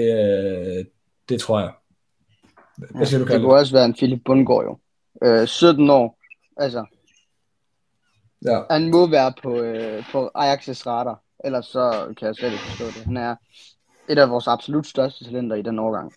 [0.78, 0.86] øh,
[1.30, 1.72] det tror jeg.
[2.96, 4.80] Hvad siger ja, du, Det kunne også være en Philip Bundgaard jo.
[5.24, 6.20] Øh, 17 år.
[6.58, 6.86] Altså,
[8.46, 8.62] ja.
[8.70, 11.22] han må være på, øh, på Ajax' radar.
[11.44, 13.06] Ellers så kan jeg slet ikke forstå det.
[13.06, 13.36] Han er
[14.10, 16.14] et af vores absolut største talenter i den årgang.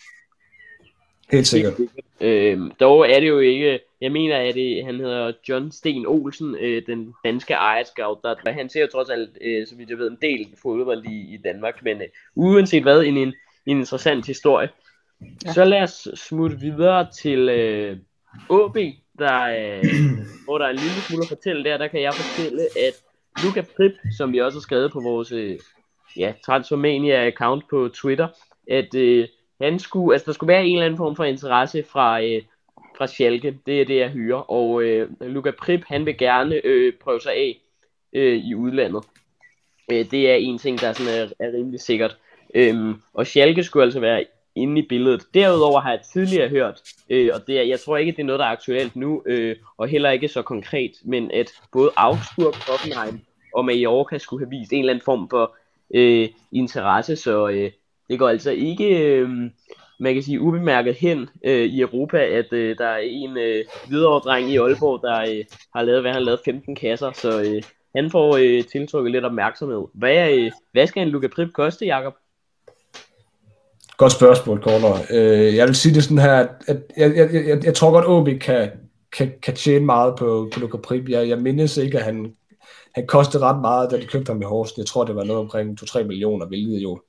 [1.32, 1.74] Helt sikkert.
[2.20, 6.56] Øh, dog er det jo ikke, jeg mener, at det, han hedder John Sten Olsen,
[6.60, 10.18] øh, den danske ejerskab, der, han ser jo trods alt, øh, vidt jeg ved, en
[10.22, 13.28] del fodbold i, i Danmark, men øh, uanset hvad, en, en,
[13.66, 14.68] en interessant historie.
[15.44, 15.52] Ja.
[15.52, 17.96] Så lad os smutte videre til øh,
[18.50, 18.76] AB,
[19.18, 19.84] der, øh,
[20.44, 22.94] hvor der er en lille smule at fortælle der, der kan jeg fortælle, at
[23.44, 25.58] Luka Prip, som vi også har skrevet på vores øh,
[26.16, 28.28] ja, Transformania-account på Twitter,
[28.68, 29.28] at øh,
[29.60, 32.42] han skulle, altså, der skulle være en eller anden form for interesse fra, øh,
[32.98, 33.58] fra Schalke.
[33.66, 34.50] Det er det, jeg hører.
[34.50, 37.60] Og øh, Luka Prip, han vil gerne øh, prøve sig af
[38.12, 39.04] øh, i udlandet.
[39.92, 42.16] Øh, det er en ting, der sådan er, er rimelig sikkert.
[42.54, 45.22] Øhm, og Schalke skulle altså være inde i billedet.
[45.34, 48.38] Derudover har jeg tidligere hørt, øh, og det er, jeg tror ikke, det er noget,
[48.38, 53.20] der er aktuelt nu, øh, og heller ikke så konkret, men at både Augsburg, Hoffenheim
[53.54, 55.56] og Mallorca skulle have vist en eller anden form for
[55.94, 57.70] øh, interesse, så øh,
[58.10, 59.28] det går altså ikke, øh,
[60.00, 64.50] man kan sige, ubemærket hen øh, i Europa, at øh, der er en øh, videreordreng
[64.50, 65.44] i Aalborg, der øh,
[65.76, 67.62] har lavet, hvad han har lavet, 15 kasser, så øh,
[67.96, 69.82] han får øh, tiltrykket lidt opmærksomhed.
[69.94, 72.14] Hvad, øh, hvad skal en Luka Prip koste, Jakob?
[73.96, 74.94] Godt spørgsmål, Corner.
[75.10, 78.06] Øh, jeg vil sige det sådan her, at, at jeg, jeg, jeg, jeg tror godt,
[78.06, 78.70] OB kan,
[79.16, 81.08] kan, kan tjene meget på, på Luka Prip.
[81.08, 82.32] Jeg, jeg mindes ikke, at han,
[82.94, 84.78] han kostede ret meget, da de købte ham i Horsen.
[84.78, 87.00] Jeg tror, det var noget omkring 2-3 millioner, hvilket jo,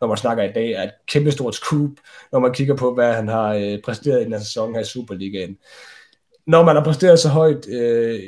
[0.00, 1.90] når man snakker i dag, er et kæmpestort scoop,
[2.32, 4.84] når man kigger på, hvad han har øh, præsteret i den her sæson her i
[4.84, 5.56] Superligaen.
[6.46, 8.20] Når man har præsteret så højt øh,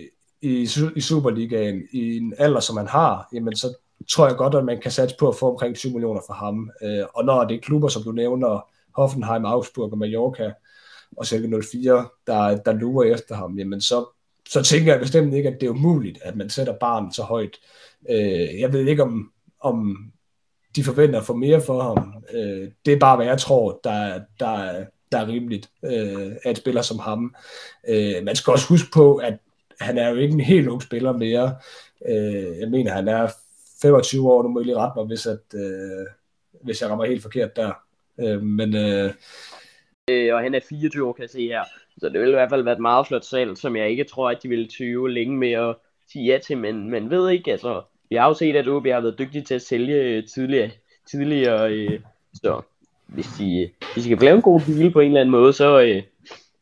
[0.42, 3.74] i, i Superligaen i en alder, som man har, jamen så
[4.10, 6.70] tror jeg godt, at man kan satse på at få omkring 7 millioner for ham.
[6.82, 10.52] Øh, og når det er klubber, som du nævner, Hoffenheim, Augsburg og Mallorca,
[11.16, 14.04] og Selke 04, der, der lurer efter ham, jamen så,
[14.48, 17.58] så tænker jeg bestemt ikke, at det er umuligt, at man sætter barnet så højt.
[18.10, 19.96] Øh, jeg ved ikke, om, om
[20.76, 22.14] de forventer at få mere for ham.
[22.34, 26.56] Øh, det er bare, hvad jeg tror, der, der, der er rimeligt øh, af et
[26.56, 27.34] spiller som ham.
[27.88, 29.34] Øh, man skal også huske på, at
[29.80, 31.56] han er jo ikke en helt ung spiller mere.
[32.08, 33.28] Øh, jeg mener, han er
[33.82, 36.06] 25 år, nu må jeg lige rette mig, hvis, at, øh,
[36.62, 37.72] hvis jeg rammer helt forkert der.
[38.20, 39.12] Øh, men, øh,
[40.10, 41.64] øh, og han er 24 år, kan jeg se her.
[41.98, 44.30] Så det ville i hvert fald være et meget flot salg, som jeg ikke tror,
[44.30, 45.76] at de ville tyve længe med at
[46.12, 49.00] sige ja til, men man ved ikke, altså, vi har jo set, at OB har
[49.00, 50.70] været dygtige til at sælge øh, tidligere,
[51.06, 52.00] tidligere øh,
[52.34, 52.62] så
[53.06, 55.80] hvis de, hvis de kan lave en god deal på en eller anden måde, så,
[55.80, 56.02] øh,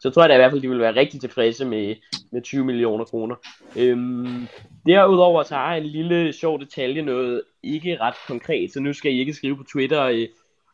[0.01, 1.97] så tror jeg da i hvert fald, de vil være rigtig tilfredse med,
[2.31, 3.37] med 20 millioner kroner.
[3.77, 4.47] Øhm,
[4.87, 9.13] derudover så har jeg en lille sjov detalje, noget ikke ret konkret, så nu skal
[9.13, 10.29] I ikke skrive på Twitter, øh,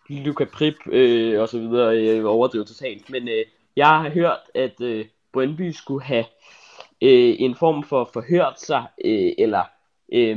[0.09, 3.44] Luca Prip øh, og så videre, øh, overdrive totalt, men øh,
[3.78, 6.24] jeg har hørt, at øh, Brøndby skulle have
[7.02, 9.64] øh, en form for forhørt sig, øh, eller
[10.12, 10.36] øh,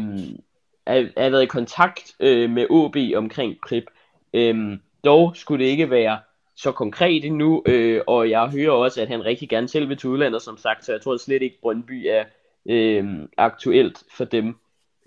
[0.85, 3.83] er, er været i kontakt øh, med OB omkring klip.
[4.33, 6.19] Øh, dog skulle det ikke være
[6.55, 10.09] så konkret endnu, øh, og jeg hører også, at han rigtig gerne selv vil til
[10.09, 12.23] udlandet, som sagt, så jeg tror slet ikke, Brøndby er
[12.65, 13.05] øh,
[13.37, 14.55] aktuelt for dem.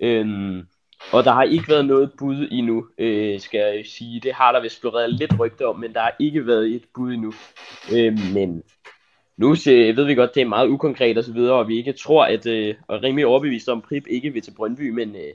[0.00, 0.64] Øh,
[1.12, 4.20] og der har ikke været noget bud endnu, øh, skal jeg sige.
[4.20, 7.12] Det har der vist blevet lidt rygter om, men der har ikke været et bud
[7.12, 7.32] endnu.
[7.94, 8.62] Øh, men
[9.36, 11.92] nu så ved vi godt, det er meget ukonkret og så videre, og vi ikke
[11.92, 15.32] tror, at, øh, og rimelig overbevist om, Prip ikke vil til Brøndby, men øh,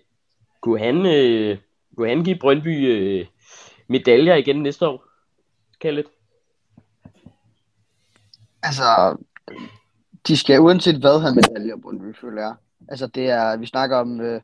[0.62, 1.58] kunne, han, øh,
[1.96, 3.26] kunne han give Brøndby øh,
[3.88, 5.04] medaljer igen næste år?
[5.82, 6.06] Kallet?
[8.64, 9.18] Altså,
[10.28, 12.56] de skal uanset hvad have medaljer, Brøndby, føler jeg.
[12.88, 14.42] Altså, det er, vi snakker om, øh,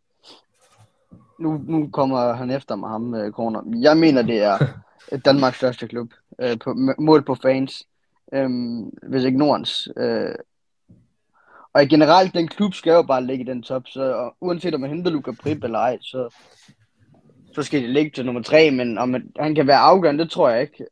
[1.39, 3.61] nu, nu kommer han efter mig, ham, øh, Corner.
[3.81, 4.57] Jeg mener, det er
[5.25, 7.87] Danmarks største klub, øh, på, mål på fans,
[8.33, 8.49] øh,
[9.09, 9.89] hvis ikke Nordens.
[9.97, 10.35] Øh,
[11.73, 14.89] og generelt, den klub skal jo bare ligge i den top, så uanset om man
[14.89, 16.35] henter Luka Prip eller ej, så,
[17.53, 20.49] så skal det ligge til nummer tre, men om han kan være afgørende, det tror
[20.49, 20.85] jeg ikke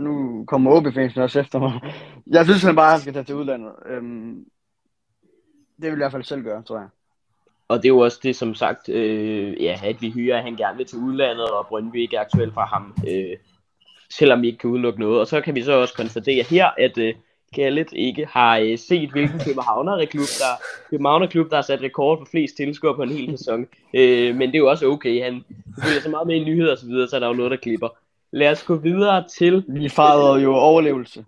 [0.00, 1.80] nu kommer OB-fansen også efter mig.
[2.26, 3.72] Jeg synes han bare, han skal tage til udlandet.
[3.86, 4.44] Øhm,
[5.76, 6.88] det vil jeg i hvert fald selv gøre, tror jeg.
[7.68, 10.56] Og det er jo også det, som sagt, øh, ja, at vi hyrer, at han
[10.56, 13.36] gerne vil til udlandet, og Brøndby ikke er aktuelt for ham, øh,
[14.10, 15.20] selvom vi ikke kan udelukke noget.
[15.20, 17.14] Og så kan vi så også konstatere her, at øh,
[17.54, 22.56] Gallet ikke har øh, set, hvilken Københavner-klub, der, Københavner-klub, der har sat rekord for flest
[22.56, 23.66] tilskuere på en hel sæson.
[23.94, 25.22] Øh, men det er jo også okay.
[25.22, 25.44] Han
[25.84, 27.56] følger så meget med i nyheder og så videre, så er der jo noget, der
[27.56, 27.88] klipper.
[28.32, 29.64] Lad os gå videre til...
[29.68, 31.24] Vi farede jo overlevelse.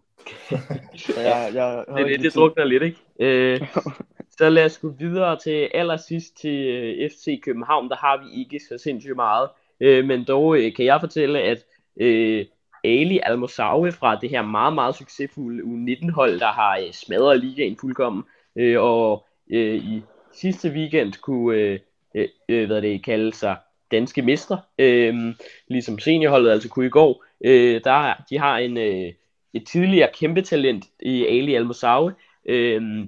[1.17, 2.99] ja, jeg, det, det, det drukner lidt, ikke?
[3.21, 3.61] Øh,
[4.39, 7.89] så lad os gå videre til allersidst til øh, FC København.
[7.89, 9.49] Der har vi ikke så sindssygt meget.
[9.81, 11.65] Øh, men dog øh, kan jeg fortælle, at
[12.01, 12.47] øh,
[12.85, 18.25] Ali Almosawi fra det her meget, meget succesfulde U19-hold, der har øh, smadret ligaen fuldkommen,
[18.57, 21.79] øh, og øh, i sidste weekend kunne øh,
[22.15, 23.57] øh, øh hvad det kalde sig
[23.91, 25.35] danske mestre, øh,
[25.69, 27.25] ligesom seniorholdet altså kunne i går.
[27.45, 29.13] Øh, der, de har en, øh,
[29.55, 32.13] et tidligere kæmpe talent i Ali Almosawi,
[32.49, 33.07] øh,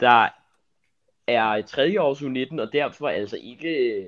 [0.00, 0.28] der
[1.28, 4.04] er tredje års U19, og derfor altså ikke,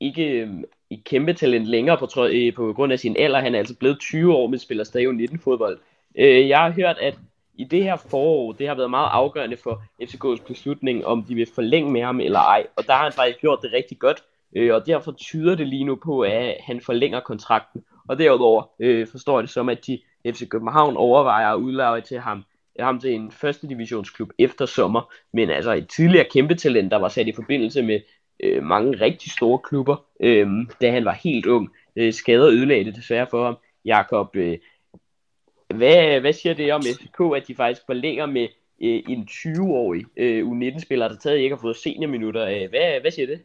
[0.00, 3.40] ikke øhm, et kæmpe talent længere på, trø- øh, på grund af sin alder.
[3.40, 5.78] Han er altså blevet 20 år, men spiller stadig U19 fodbold.
[6.14, 7.18] Øh, jeg har hørt, at
[7.54, 11.48] i det her forår, det har været meget afgørende for FCK's beslutning, om de vil
[11.54, 12.66] forlænge med ham eller ej.
[12.76, 14.22] Og der har han faktisk gjort det rigtig godt,
[14.56, 17.84] øh, og derfor tyder det lige nu på, at han forlænger kontrakten.
[18.08, 22.18] Og derudover øh, forstår jeg det som, at de FC København overvejer at udlave til
[22.18, 22.44] ham,
[22.78, 25.12] ham til en første divisionsklub efter sommer.
[25.32, 28.00] Men altså et tidligere kæmpe talent, der var sat i forbindelse med
[28.42, 30.48] øh, mange rigtig store klubber, øh,
[30.80, 31.70] da han var helt ung.
[31.96, 33.56] Øh, skader ødelagde det desværre for ham.
[33.84, 34.58] Jakob, øh,
[35.74, 38.48] hvad, hvad siger det om FCK, at de faktisk forlænger med
[38.82, 42.46] øh, en 20-årig øh, U19-spiller, der stadig ikke har fået seniorminutter?
[42.46, 43.40] Øh, hvad, hvad siger det?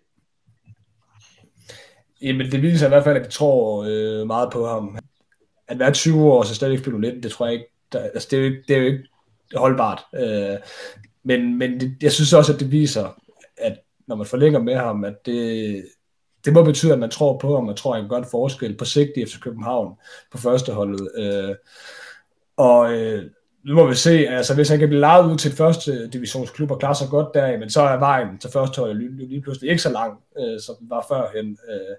[2.22, 4.98] Jamen, det viser i hvert fald, at de tror øh, meget på ham.
[5.68, 8.28] At være 20 år og så stadig spille 19, det tror jeg ikke, der, altså,
[8.32, 9.04] det, er jo ikke, det er jo ikke
[9.56, 10.06] holdbart.
[10.16, 10.58] Øh,
[11.24, 13.22] men men det, jeg synes også, at det viser,
[13.58, 13.78] at
[14.08, 15.86] når man forlænger med ham, at det,
[16.46, 18.32] det må betyde, at man tror på ham, og tror, at han kan gøre en
[18.32, 19.94] forskel på sigt i FC København
[20.32, 21.10] på førsteholdet.
[21.18, 21.56] Øh,
[22.58, 23.24] og øh,
[23.66, 26.72] nu må vi se, altså hvis han kan blive lejet ud til et første divisionsklub
[26.72, 29.82] og klare sig godt der, men så er vejen til førsteholdet lige, lige pludselig ikke
[29.82, 31.58] så lang, øh, som den var førhen.
[31.70, 31.96] Øh,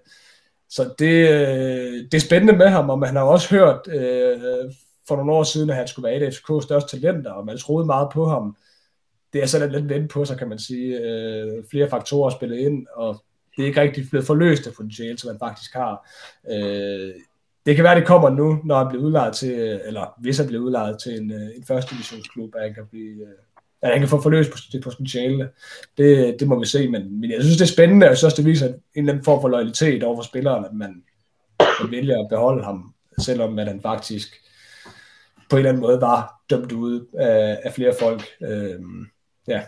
[0.69, 4.41] så det, øh, det er spændende med ham, og man har også hørt øh,
[5.09, 7.59] for nogle år siden, at han skulle være et af FCK's største talenter, og man
[7.59, 8.57] troede meget på ham.
[9.33, 10.99] Det er så lidt vent på sig, kan man sige.
[10.99, 13.25] Øh, flere faktorer spillet ind, og
[13.57, 16.11] det er ikke rigtig blevet forløst af potentiale, som han faktisk har.
[16.51, 17.15] Øh,
[17.67, 20.63] det kan være, det kommer nu, når han bliver udlejet til, eller hvis han bliver
[20.63, 23.39] udlejet til en, øh, en første divisionsklub, at han kan blive, øh,
[23.83, 25.49] at han kan få forløst på det potentiale.
[25.99, 28.35] Det, det må vi se, men, men jeg synes, det er spændende, og jeg synes
[28.35, 31.03] det viser en eller anden form for loyalitet over for spilleren, at man,
[31.83, 34.46] man vælger at beholde ham, selvom at han faktisk
[35.51, 38.23] på en eller anden måde var dømt ud af, af flere folk.
[38.43, 38.81] Øh,
[39.49, 39.63] ja,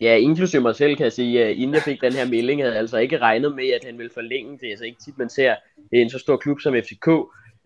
[0.00, 2.72] Ja, inklusive mig selv kan jeg sige, at inden jeg fik den her melding, havde
[2.72, 4.70] jeg altså ikke regnet med, at han ville forlænge det.
[4.70, 5.54] Altså ikke tit, man ser
[5.92, 7.08] en så stor klub som FCK.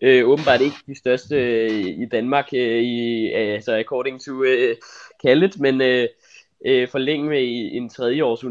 [0.01, 4.75] Øh, åbenbart ikke de største øh, i Danmark, øh, i, øh, altså according to øh,
[5.21, 6.07] Kallet, men øh,
[6.65, 8.43] øh, forlænge med en tredje års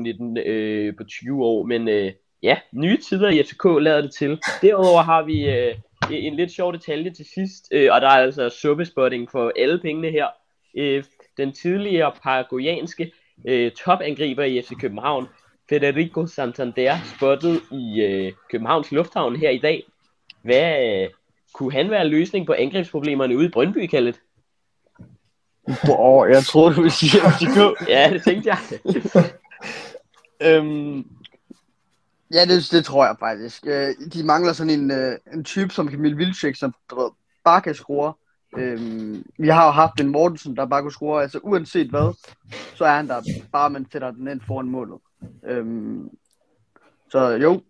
[0.46, 1.66] øh, på 20 år.
[1.66, 4.38] Men øh, ja, nye tider i FCK lader det til.
[4.62, 5.74] Derudover har vi øh,
[6.10, 10.10] en lidt sjov detalje til sidst, øh, og der er altså suppespotting for alle pengene
[10.10, 10.26] her.
[10.76, 11.04] Øh,
[11.36, 13.12] den tidligere paraguayanske
[13.48, 15.28] øh, topangriber i FC København,
[15.68, 19.84] Federico Santander, spottet i øh, Københavns Lufthavn her i dag.
[20.42, 21.10] Hvad øh,
[21.52, 24.20] kunne han være løsning på angrebsproblemerne ude i Brøndby, kaldet?
[25.88, 27.88] Wow, jeg troede, du ville sige FCK.
[27.88, 28.58] ja, det tænkte jeg.
[30.56, 31.06] øhm,
[32.34, 33.66] ja, det, det tror jeg faktisk.
[33.66, 36.74] Øh, de mangler sådan en, øh, en type som Kamil Vilcek, som
[37.44, 38.12] bare kan score.
[38.56, 42.14] Øhm, vi har jo haft en Mortensen, der bare kunne score, altså uanset hvad,
[42.74, 44.98] så er han der bare, man sætter den ind foran målet.
[45.46, 46.10] Øhm,
[47.10, 47.60] så jo,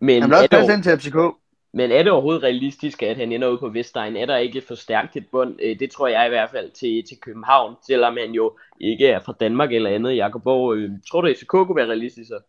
[0.00, 1.16] men han vil også passe ind til FCK.
[1.76, 4.16] Men er det overhovedet realistisk, at han ender ud på Vestegn?
[4.16, 5.56] Er der ikke for stærkt et bund?
[5.62, 9.20] Øh, det tror jeg i hvert fald til, til København, selvom han jo ikke er
[9.20, 10.16] fra Danmark eller andet.
[10.16, 12.40] Jakob Borg, øh, tror du, at FCK kunne være realistisk så?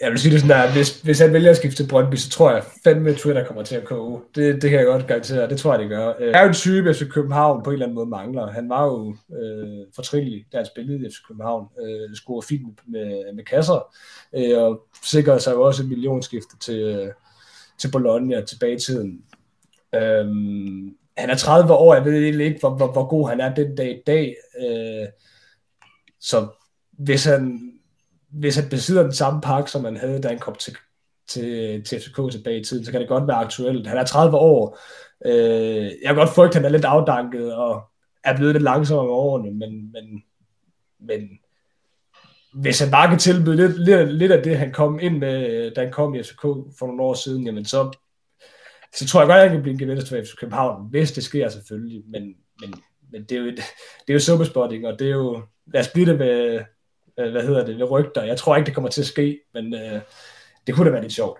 [0.00, 2.30] Jeg vil sige det sådan, at hvis, hvis han vælger at skifte til Brøndby, så
[2.30, 4.20] tror jeg fandme, at Twitter kommer til at koge.
[4.34, 6.12] Det, det kan jeg godt garantere, det tror jeg, det gør.
[6.18, 8.50] Øh, er jo en type, FC København på en eller anden måde mangler.
[8.50, 11.68] Han var jo øh, fortrinlig, da han spillede i FC København.
[11.82, 13.94] Øh, scorede fint med, med kasser,
[14.36, 17.12] øh, og sikrede sig jo også et millionskifte til, øh,
[17.78, 19.24] til Bologna tilbage i tiden.
[19.94, 20.26] Øh,
[21.16, 23.90] han er 30 år, jeg ved ikke, hvor, hvor, hvor god han er den dag
[23.90, 24.36] i dag.
[24.60, 25.06] Øh,
[26.20, 26.46] så
[26.90, 27.72] hvis han
[28.32, 30.76] hvis han besidder den samme pakke, som han havde, da han kom til,
[31.28, 33.86] til, til FCK tilbage i tiden, så kan det godt være aktuelt.
[33.86, 34.78] Han er 30 år.
[35.26, 37.82] Øh, jeg kan godt frygte, at han er lidt afdanket og
[38.24, 40.22] er blevet lidt langsommere med årene, men, men,
[41.00, 41.28] men
[42.54, 45.72] hvis han bare kan tilbyde lidt, lidt, lidt af det, han kom ind med, øh,
[45.76, 46.42] da han kom i FCK
[46.78, 47.98] for nogle år siden, jamen så,
[48.94, 51.24] så tror jeg godt, at han kan blive en gevinst for FC København, hvis det
[51.24, 52.74] sker selvfølgelig, men, men,
[53.12, 53.56] men det er jo, et,
[54.06, 55.42] det er jo superspotting, og det er jo,
[55.74, 56.60] lad os blive det med,
[57.20, 58.22] øh, hvad hedder det, rygter.
[58.22, 60.00] Jeg tror ikke, det kommer til at ske, men øh,
[60.66, 61.38] det kunne da være lidt sjovt.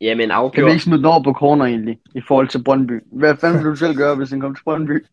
[0.00, 0.54] Jamen afgjort.
[0.54, 3.00] Kan vi ikke smide den over på corner egentlig, i forhold til Brøndby?
[3.12, 5.06] Hvad fanden vil du selv gøre, hvis den kommer til Brøndby?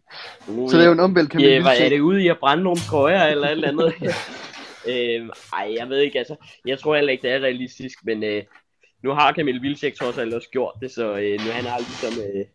[0.47, 2.38] Uh, så det er jo en omvæld, kan ja, hvad er det ude i at
[2.39, 3.93] brænde nogle trøjer eller et eller andet?
[4.91, 6.36] øhm, ej, jeg ved ikke, altså.
[6.65, 8.43] Jeg tror heller ikke, det er realistisk, men øh,
[9.03, 12.23] nu har Kamil Vilcek trods alt også gjort det, så øh, nu han har ligesom,
[12.23, 12.45] øh,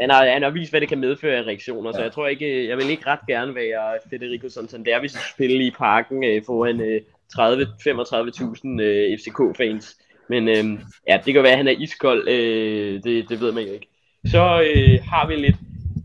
[0.00, 1.92] han, har, han har vist, hvad det kan medføre af reaktioner, ja.
[1.92, 5.66] så jeg tror ikke, jeg vil ikke ret gerne være Federico Santander, hvis jeg spille
[5.66, 7.00] i parken øh, foran øh,
[7.38, 9.96] 30-35.000 øh, FCK-fans.
[10.28, 13.64] Men øh, ja, det kan være, at han er iskold, øh, det, det ved man
[13.64, 13.88] jo ikke.
[14.26, 15.56] Så øh, har vi lidt,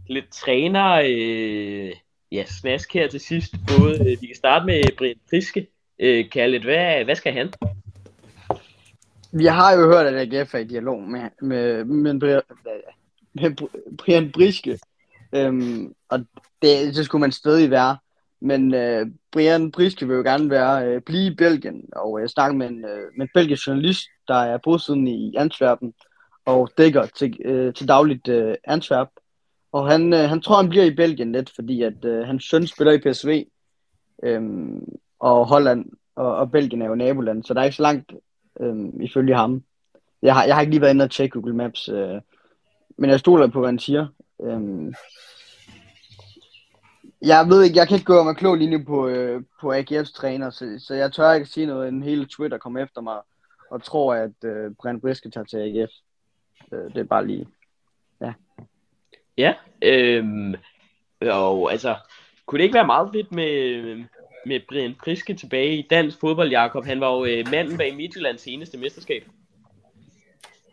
[0.08, 1.92] lidt træner, øh,
[2.32, 3.56] ja, snask her til sidst.
[3.78, 5.68] Både, øh, vi kan starte med Brian Priske.
[6.00, 7.54] Øh, Kallet, hvad, hvad skal han?
[9.36, 12.42] Vi har jo hørt, at AGF er i dialog med, med, med, med,
[13.34, 13.68] med
[13.98, 14.80] Brian Briske.
[15.36, 16.20] Øhm, og
[16.62, 17.98] det, det skulle man stadig være.
[18.42, 22.30] Men øh, Brian Briske vil jo gerne være, øh, blive i Belgien, og jeg øh,
[22.30, 25.94] snakker med en, øh, med en belgisk journalist, der er bosiddende i Antwerpen,
[26.46, 29.10] og dækker til, øh, til dagligt øh, Antwerp.
[29.72, 32.68] Og han, øh, han tror, han bliver i Belgien lidt, fordi at øh, hans søn
[32.68, 33.46] spiller i PSV,
[34.24, 34.86] øhm,
[35.20, 38.12] og Holland og, og Belgien er jo naboland, så der er ikke så langt
[38.60, 39.64] øh, ifølge ham.
[40.22, 42.22] Jeg har, jeg har ikke lige været inde og tjekke Google Maps, øh,
[42.98, 44.08] men jeg stoler på, hvad han siger.
[44.44, 44.94] Øh,
[47.22, 50.50] jeg ved ikke, jeg kan ikke gå med klog nu på, øh, på AGF's træner,
[50.50, 53.18] så, så jeg tør ikke sige noget, en hele Twitter kommer efter mig
[53.72, 55.92] og tror, at øh, Brent Briske tager til AGF.
[56.72, 57.48] Øh, det er bare lige,
[58.22, 58.34] ja.
[59.38, 60.56] Ja, øhm,
[61.22, 61.96] og altså,
[62.46, 64.04] kunne det ikke være meget fedt med,
[64.46, 66.86] med Brian Priske tilbage i dansk fodbold, Jakob?
[66.86, 69.24] Han var jo øh, manden bag Midtjyllands seneste mesterskab.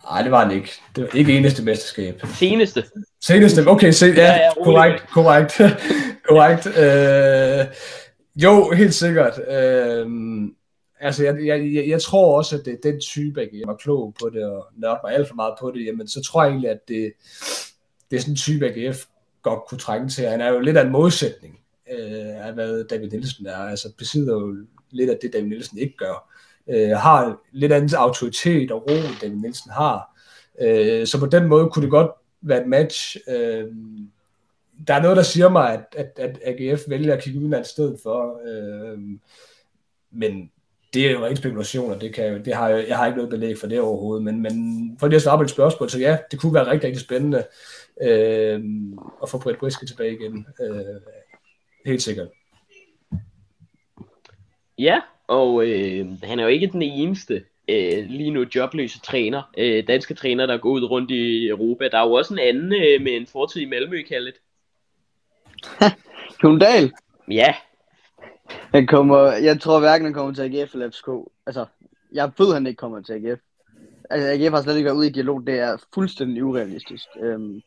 [0.04, 0.70] Nej, det var han ikke.
[0.96, 2.22] Det var ikke eneste mesterskab.
[2.34, 2.84] Seneste.
[3.20, 5.60] Seneste, okay, se, ja, ja, ja korrekt, korrekt,
[6.28, 6.66] korrekt.
[6.66, 7.66] Øh,
[8.36, 9.40] jo, helt sikkert.
[9.48, 10.06] Øh,
[11.00, 14.30] altså, jeg, jeg, jeg, tror også, at det er den type, jeg var klog på
[14.34, 16.88] det, og nørde mig alt for meget på det, jamen, så tror jeg egentlig, at
[16.88, 17.12] det,
[18.10, 18.98] det er sådan en type, AGF
[19.42, 20.26] godt kunne trænge til.
[20.26, 21.59] Han er jo lidt af en modsætning
[21.90, 23.56] øh, af, hvad David Nielsen er.
[23.56, 24.56] Altså, besidder jo
[24.90, 26.30] lidt af det, David Nielsen ikke gør
[26.70, 30.20] øh, har lidt anden autoritet og ro, end David Nielsen har.
[30.60, 32.10] Øh, så på den måde kunne det godt
[32.42, 33.16] være et match.
[33.28, 33.66] Øh,
[34.86, 37.98] der er noget, der siger mig, at, at, at AGF vælger at kigge udenlands stedet
[38.02, 38.40] for.
[38.48, 38.98] Øh,
[40.12, 40.50] men
[40.94, 43.30] det er jo en spekulation, og det, kan, det har jeg, jeg har ikke noget
[43.30, 44.24] belæg for det overhovedet.
[44.24, 44.52] Men, men
[45.00, 47.44] for lige at svare på et spørgsmål, så ja, det kunne være rigtig, rigtig spændende
[48.02, 48.60] øh,
[49.22, 50.46] at få Brett Briske tilbage igen.
[50.60, 51.00] Øh,
[51.86, 52.28] helt sikkert.
[54.78, 59.86] Ja, og øh, han er jo ikke den eneste øh, lige nu jobløse træner, øh,
[59.86, 61.88] danske træner, der går ud rundt i Europa.
[61.88, 64.34] Der er jo også en anden øh, med en fortid i Malmø, kaldet.
[66.44, 66.92] Jon Dahl?
[67.30, 67.54] Ja.
[68.50, 71.08] Han kommer, jeg tror hverken han kommer til AGF eller FCK.
[71.46, 71.66] Altså,
[72.12, 73.40] jeg ved, han ikke kommer til AGF.
[74.10, 75.46] Altså, AGF har slet ikke været ude i dialog.
[75.46, 77.06] Det er fuldstændig urealistisk.
[77.20, 77.62] Øhm,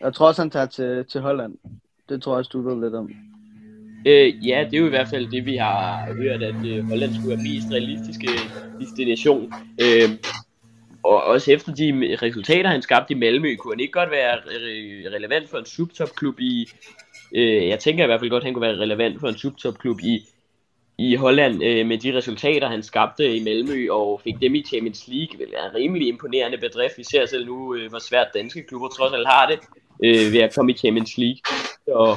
[0.00, 1.58] jeg tror også, han tager til, til Holland.
[2.08, 3.10] Det tror jeg også, du ved lidt om.
[4.06, 7.14] Øh, ja, det er jo i hvert fald det, vi har hørt, at øh, Holland
[7.14, 8.28] skulle være mest realistiske
[8.80, 9.52] destination.
[9.80, 10.10] Øh,
[11.02, 15.14] og også efter de resultater, han skabte i Malmø, kunne han ikke godt være re-
[15.14, 16.68] relevant for en subtopklub i...
[17.34, 20.00] Øh, jeg tænker i hvert fald godt, at han kunne være relevant for en subtopklub
[20.00, 20.26] i,
[20.98, 25.08] i Holland øh, med de resultater, han skabte i Malmø og fik dem i Champions
[25.08, 25.38] League.
[25.38, 26.98] Vel, er en rimelig imponerende bedrift.
[26.98, 29.58] Vi ser selv nu, øh, hvor svært danske klubber trods alt har det
[30.04, 31.40] øh, ved at komme i Champions League.
[31.86, 32.16] Og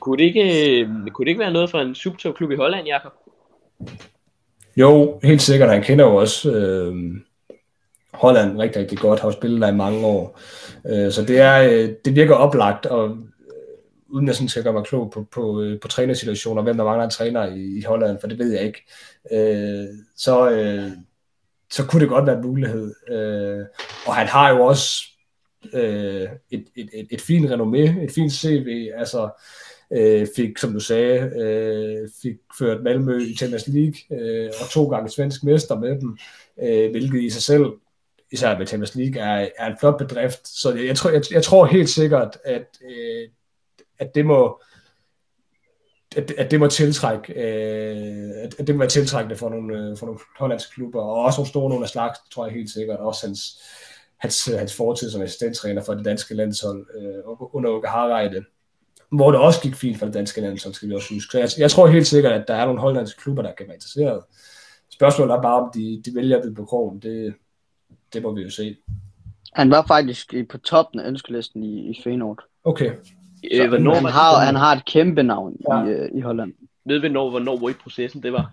[0.00, 3.12] kunne det ikke, øh, kunne det ikke være noget for en subtopklub i Holland, Jakob?
[4.76, 5.70] Jo, helt sikkert.
[5.70, 6.94] Han kender jo også øh,
[8.12, 10.40] Holland rigtig, rigtig godt, har spillet der i mange år.
[10.86, 13.16] Øh, så det, er, øh, det virker oplagt, og øh,
[14.08, 17.04] uden at sådan skal gøre mig klog på, på, øh, på trænersituationer, hvem der mangler
[17.04, 18.84] en træner i, i Holland, for det ved jeg ikke.
[19.32, 20.90] Øh, så, øh,
[21.70, 22.94] så kunne det godt være en mulighed.
[23.10, 23.64] Øh,
[24.06, 25.13] og han har jo også
[25.74, 29.30] øh, et, et, et, et fint renommé, et fint CV, altså
[29.90, 34.88] øh, fik, som du sagde, øh, fik ført Malmø i Champions League, øh, og to
[34.88, 36.18] gange svensk mester med dem,
[36.62, 37.72] øh, hvilket i sig selv,
[38.32, 40.48] især med Champions League, er, er en flot bedrift.
[40.48, 43.28] Så jeg, jeg, tror, jeg, jeg tror helt sikkert, at, øh,
[43.98, 44.60] at det må
[46.16, 49.96] at, at det må tiltrække øh, at, at det må være tiltrækkende for nogle, øh,
[49.96, 52.98] for nogle hollandske klubber, og også nogle store nogle af slags, tror jeg helt sikkert,
[52.98, 53.62] også hans,
[54.18, 58.44] hans, hans fortid som assistenttræner for det danske landshold øh, under Uke Harreide,
[59.12, 61.32] hvor det også gik fint for det danske landshold, skal vi også huske.
[61.32, 63.74] Så jeg, jeg tror helt sikkert, at der er nogle hollandske klubber, der kan være
[63.74, 64.22] interesseret.
[64.90, 66.98] Spørgsmålet er bare, om de, de vælger det på krogen.
[66.98, 67.34] Det,
[68.12, 68.76] det må vi jo se.
[69.52, 72.44] Han var faktisk på toppen af ønskelisten i, i Feyenoord.
[72.64, 72.92] Okay.
[73.52, 75.84] Øh, hvornår han, har, han har et kæmpe navn ja.
[75.84, 76.52] i, øh, i Holland.
[76.86, 78.52] Ved vi hvornår, hvornår i processen det var?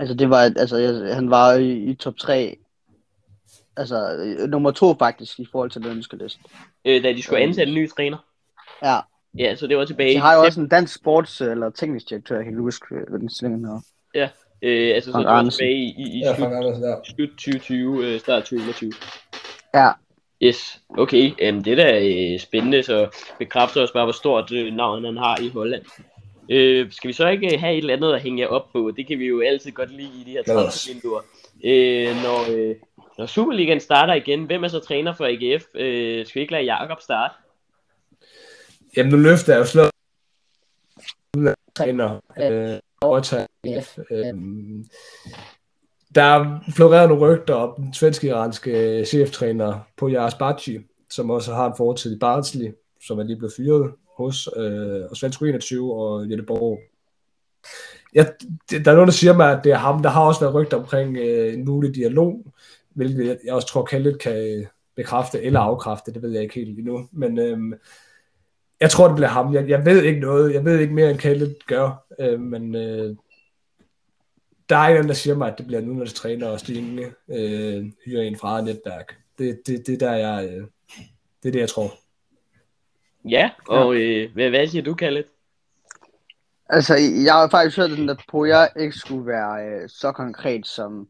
[0.00, 2.58] Altså, det var, altså, han var i, i top 3
[3.78, 6.40] altså øh, nummer to faktisk i forhold til den ønskeliste.
[6.84, 8.18] Øh, da de skulle ansætte en ny træner?
[8.82, 8.98] Ja.
[9.38, 10.14] Ja, så det var tilbage.
[10.14, 13.30] De har jo også en dansk sports- eller teknisk direktør, jeg kan huske, hvad den
[13.30, 13.80] stilling hedder.
[14.14, 14.28] Ja,
[14.62, 18.42] øh, altså så det var tilbage i, i, i ja, slut, slut 2020, øh, start
[18.42, 18.92] 2021.
[19.74, 19.90] Ja.
[20.42, 21.30] Yes, okay.
[21.48, 23.08] Um, det er da øh, spændende, så
[23.38, 25.82] bekræfter os bare, hvor stort øh, navn han har i Holland.
[26.50, 28.92] Øh, skal vi så ikke have et eller andet at hænge op på?
[28.96, 31.20] Det kan vi jo altid godt lide i de her transfervinduer.
[31.64, 32.74] Øh, når, øh,
[33.18, 35.64] når Superligaen starter igen, hvem er så træner for AGF?
[35.74, 37.34] Øh, skal vi ikke lade Jakob starte?
[38.96, 39.90] Jamen, nu løfter jeg jo slået
[41.76, 43.98] træner øh, overtager AGF.
[44.10, 44.34] Øh,
[46.14, 50.78] der floreret nogle rygter om den svenske-iranske cheftræner på Jaras Baci,
[51.10, 52.72] som også har en fortid i Barnsley,
[53.06, 56.78] som er lige blevet fyret hos, øh, og Svensk 21 og Jette Borg.
[58.14, 58.24] Ja,
[58.70, 60.02] det, der er nogen, der siger mig, at det er ham.
[60.02, 62.44] Der har også været rygter omkring øh, en mulig dialog,
[62.98, 66.78] hvilket jeg, jeg også tror, Kallet kan bekræfte eller afkræfte, det ved jeg ikke helt
[66.78, 67.08] endnu.
[67.12, 67.78] Men øh,
[68.80, 69.54] jeg tror, det bliver ham.
[69.54, 70.54] Jeg, jeg ved ikke noget.
[70.54, 72.06] Jeg ved ikke mere, end Kallet gør.
[72.20, 73.16] Øh, men øh,
[74.68, 77.12] der er en, der siger mig, at det bliver nu, når det træner og stigende
[77.28, 79.16] øh, hyrer en fra netværk.
[79.38, 80.66] Det, det, det, der jeg, øh,
[81.42, 81.92] det er det, jeg tror.
[83.24, 85.24] Ja, og øh, hvad, hvad siger du, Kalle?
[86.70, 86.94] Altså,
[87.24, 90.66] jeg har faktisk hørt den der på, at jeg ikke skulle være øh, så konkret,
[90.66, 91.08] som,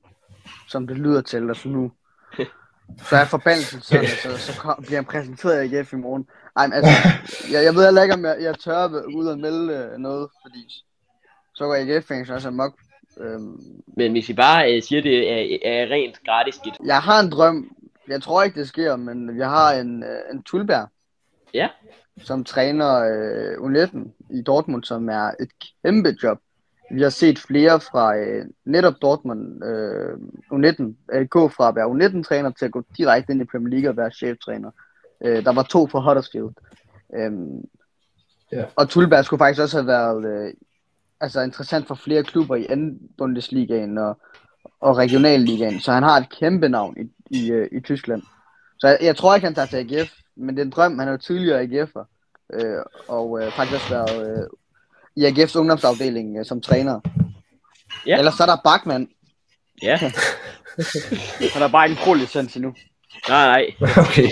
[0.68, 1.48] som det lyder til.
[1.48, 1.92] Altså nu,
[3.08, 6.28] så er forbandelsen sådan, så, så kom, bliver han præsenteret af AGF i morgen.
[6.56, 6.92] Ej, men altså,
[7.52, 10.84] jeg, jeg ved heller ikke, om jeg, jeg tør ud og melde øh, noget, fordi
[11.54, 12.74] så går AGF-fans også amok.
[13.20, 13.60] Øhm,
[13.96, 16.76] Men hvis I bare øh, siger, det er, er rent gratis skidt.
[16.84, 17.76] jeg har en drøm.
[18.08, 20.88] Jeg tror ikke, det sker, men jeg har en, øh, en Tulberg,
[21.54, 21.68] Ja,
[22.22, 23.98] som træner øh, U19
[24.30, 25.48] i Dortmund, som er et
[25.84, 26.38] kæmpe job.
[26.90, 30.14] Vi har set flere fra øh, netop Dortmund øh,
[30.52, 33.90] U19 øh, gå fra at være U19-træner til at gå direkte ind i Premier League
[33.90, 34.70] og være cheftræner.
[35.24, 36.54] Øh, der var to fra Huddersfield.
[37.14, 37.64] Øhm,
[38.52, 38.64] Ja.
[38.76, 40.54] Og Tulberg skulle faktisk også have været øh,
[41.20, 44.20] altså interessant for flere klubber i anden Bundesligaen og,
[44.80, 48.22] og regionalligaen, så han har et kæmpe navn i, i, øh, i Tyskland.
[48.78, 50.98] Så jeg, jeg tror ikke, han tager til AGF, men det er en drøm.
[50.98, 52.04] Han er jo tidligere AGF'er,
[52.52, 54.46] øh, og øh, faktisk også været øh,
[55.18, 57.00] i AGF's ungdomsafdeling øh, som træner.
[58.06, 58.18] Ja.
[58.18, 59.08] Ellers så er der Bachmann,
[59.82, 59.96] ja.
[61.54, 62.74] han har bare ikke en pro-licens endnu.
[63.28, 63.64] Nej, nej.
[63.80, 64.28] Okay.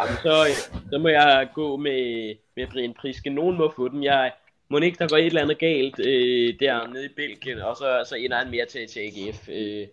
[0.00, 0.46] Jamen, så,
[0.92, 3.30] så må jeg gå med, med Brian Priske.
[3.30, 4.04] Nogen må få den.
[4.04, 4.32] Jeg
[4.70, 8.14] må ikke, der går et eller andet galt øh, dernede i Belgien, og så, så
[8.14, 9.48] ender han mere til, til AGF.
[9.48, 9.86] Øh,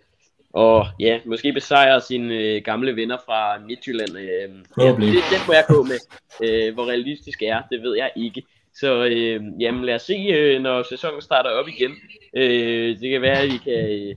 [0.53, 4.18] og ja, måske besejre sine øh, gamle venner fra Midtjylland.
[4.18, 4.49] Øh,
[4.80, 5.99] ja, det, den må jeg gå med.
[6.43, 8.43] Øh, hvor realistisk er, det ved jeg ikke.
[8.76, 11.91] Så øh, jamen, lad os se, øh, når sæsonen starter op igen.
[12.38, 13.89] Øh, det kan være, at vi kan...
[13.89, 14.15] Øh,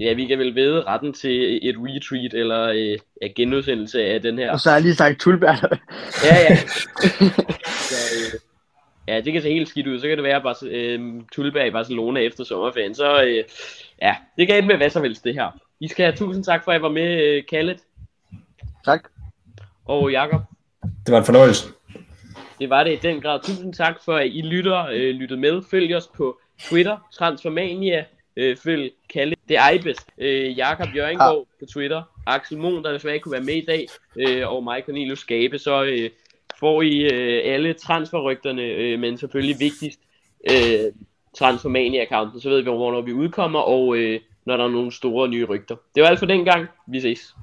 [0.00, 4.38] Ja, vi kan vel vide retten til et retweet eller øh, ja, genudsendelse af den
[4.38, 4.52] her.
[4.52, 5.78] Og så har jeg lige sagt Tulberg.
[6.24, 6.56] Ja, ja.
[7.90, 8.40] så, øh,
[9.08, 10.00] ja, det kan se helt skidt ud.
[10.00, 11.00] Så kan det være, at øh,
[11.32, 12.94] Tulberg i Barcelona efter sommerferien.
[12.94, 13.44] Så øh,
[14.02, 15.60] ja, det kan ende med hvad som helst det her.
[15.80, 17.78] I skal have tusind tak for, at I var med, øh, Kallet
[18.84, 19.00] tak.
[19.84, 20.40] og Jakob.
[21.06, 21.68] Det var en fornøjelse.
[22.60, 23.40] Det var det i den grad.
[23.42, 25.62] Tusind tak for, at I lytter, øh, lyttede med.
[25.70, 28.04] Følg os på Twitter, Transformania.
[28.36, 33.14] Øh, følg Kalle, det er Eibes, øh, Jakob Jørgengaard på Twitter, Axel Mon, der desværre
[33.14, 33.86] ikke kunne være med i dag,
[34.16, 35.58] øh, og mig, Cornelius Skabe.
[35.58, 36.10] Så øh,
[36.60, 40.00] får I øh, alle transferrygterne, øh, men selvfølgelig vigtigst
[40.50, 40.92] øh,
[41.38, 45.44] Transformania-accounten, så ved vi, hvornår vi udkommer, og øh, når der er nogle store nye
[45.44, 45.76] rygter.
[45.94, 46.66] Det var alt for den gang.
[46.86, 47.34] Vi ses.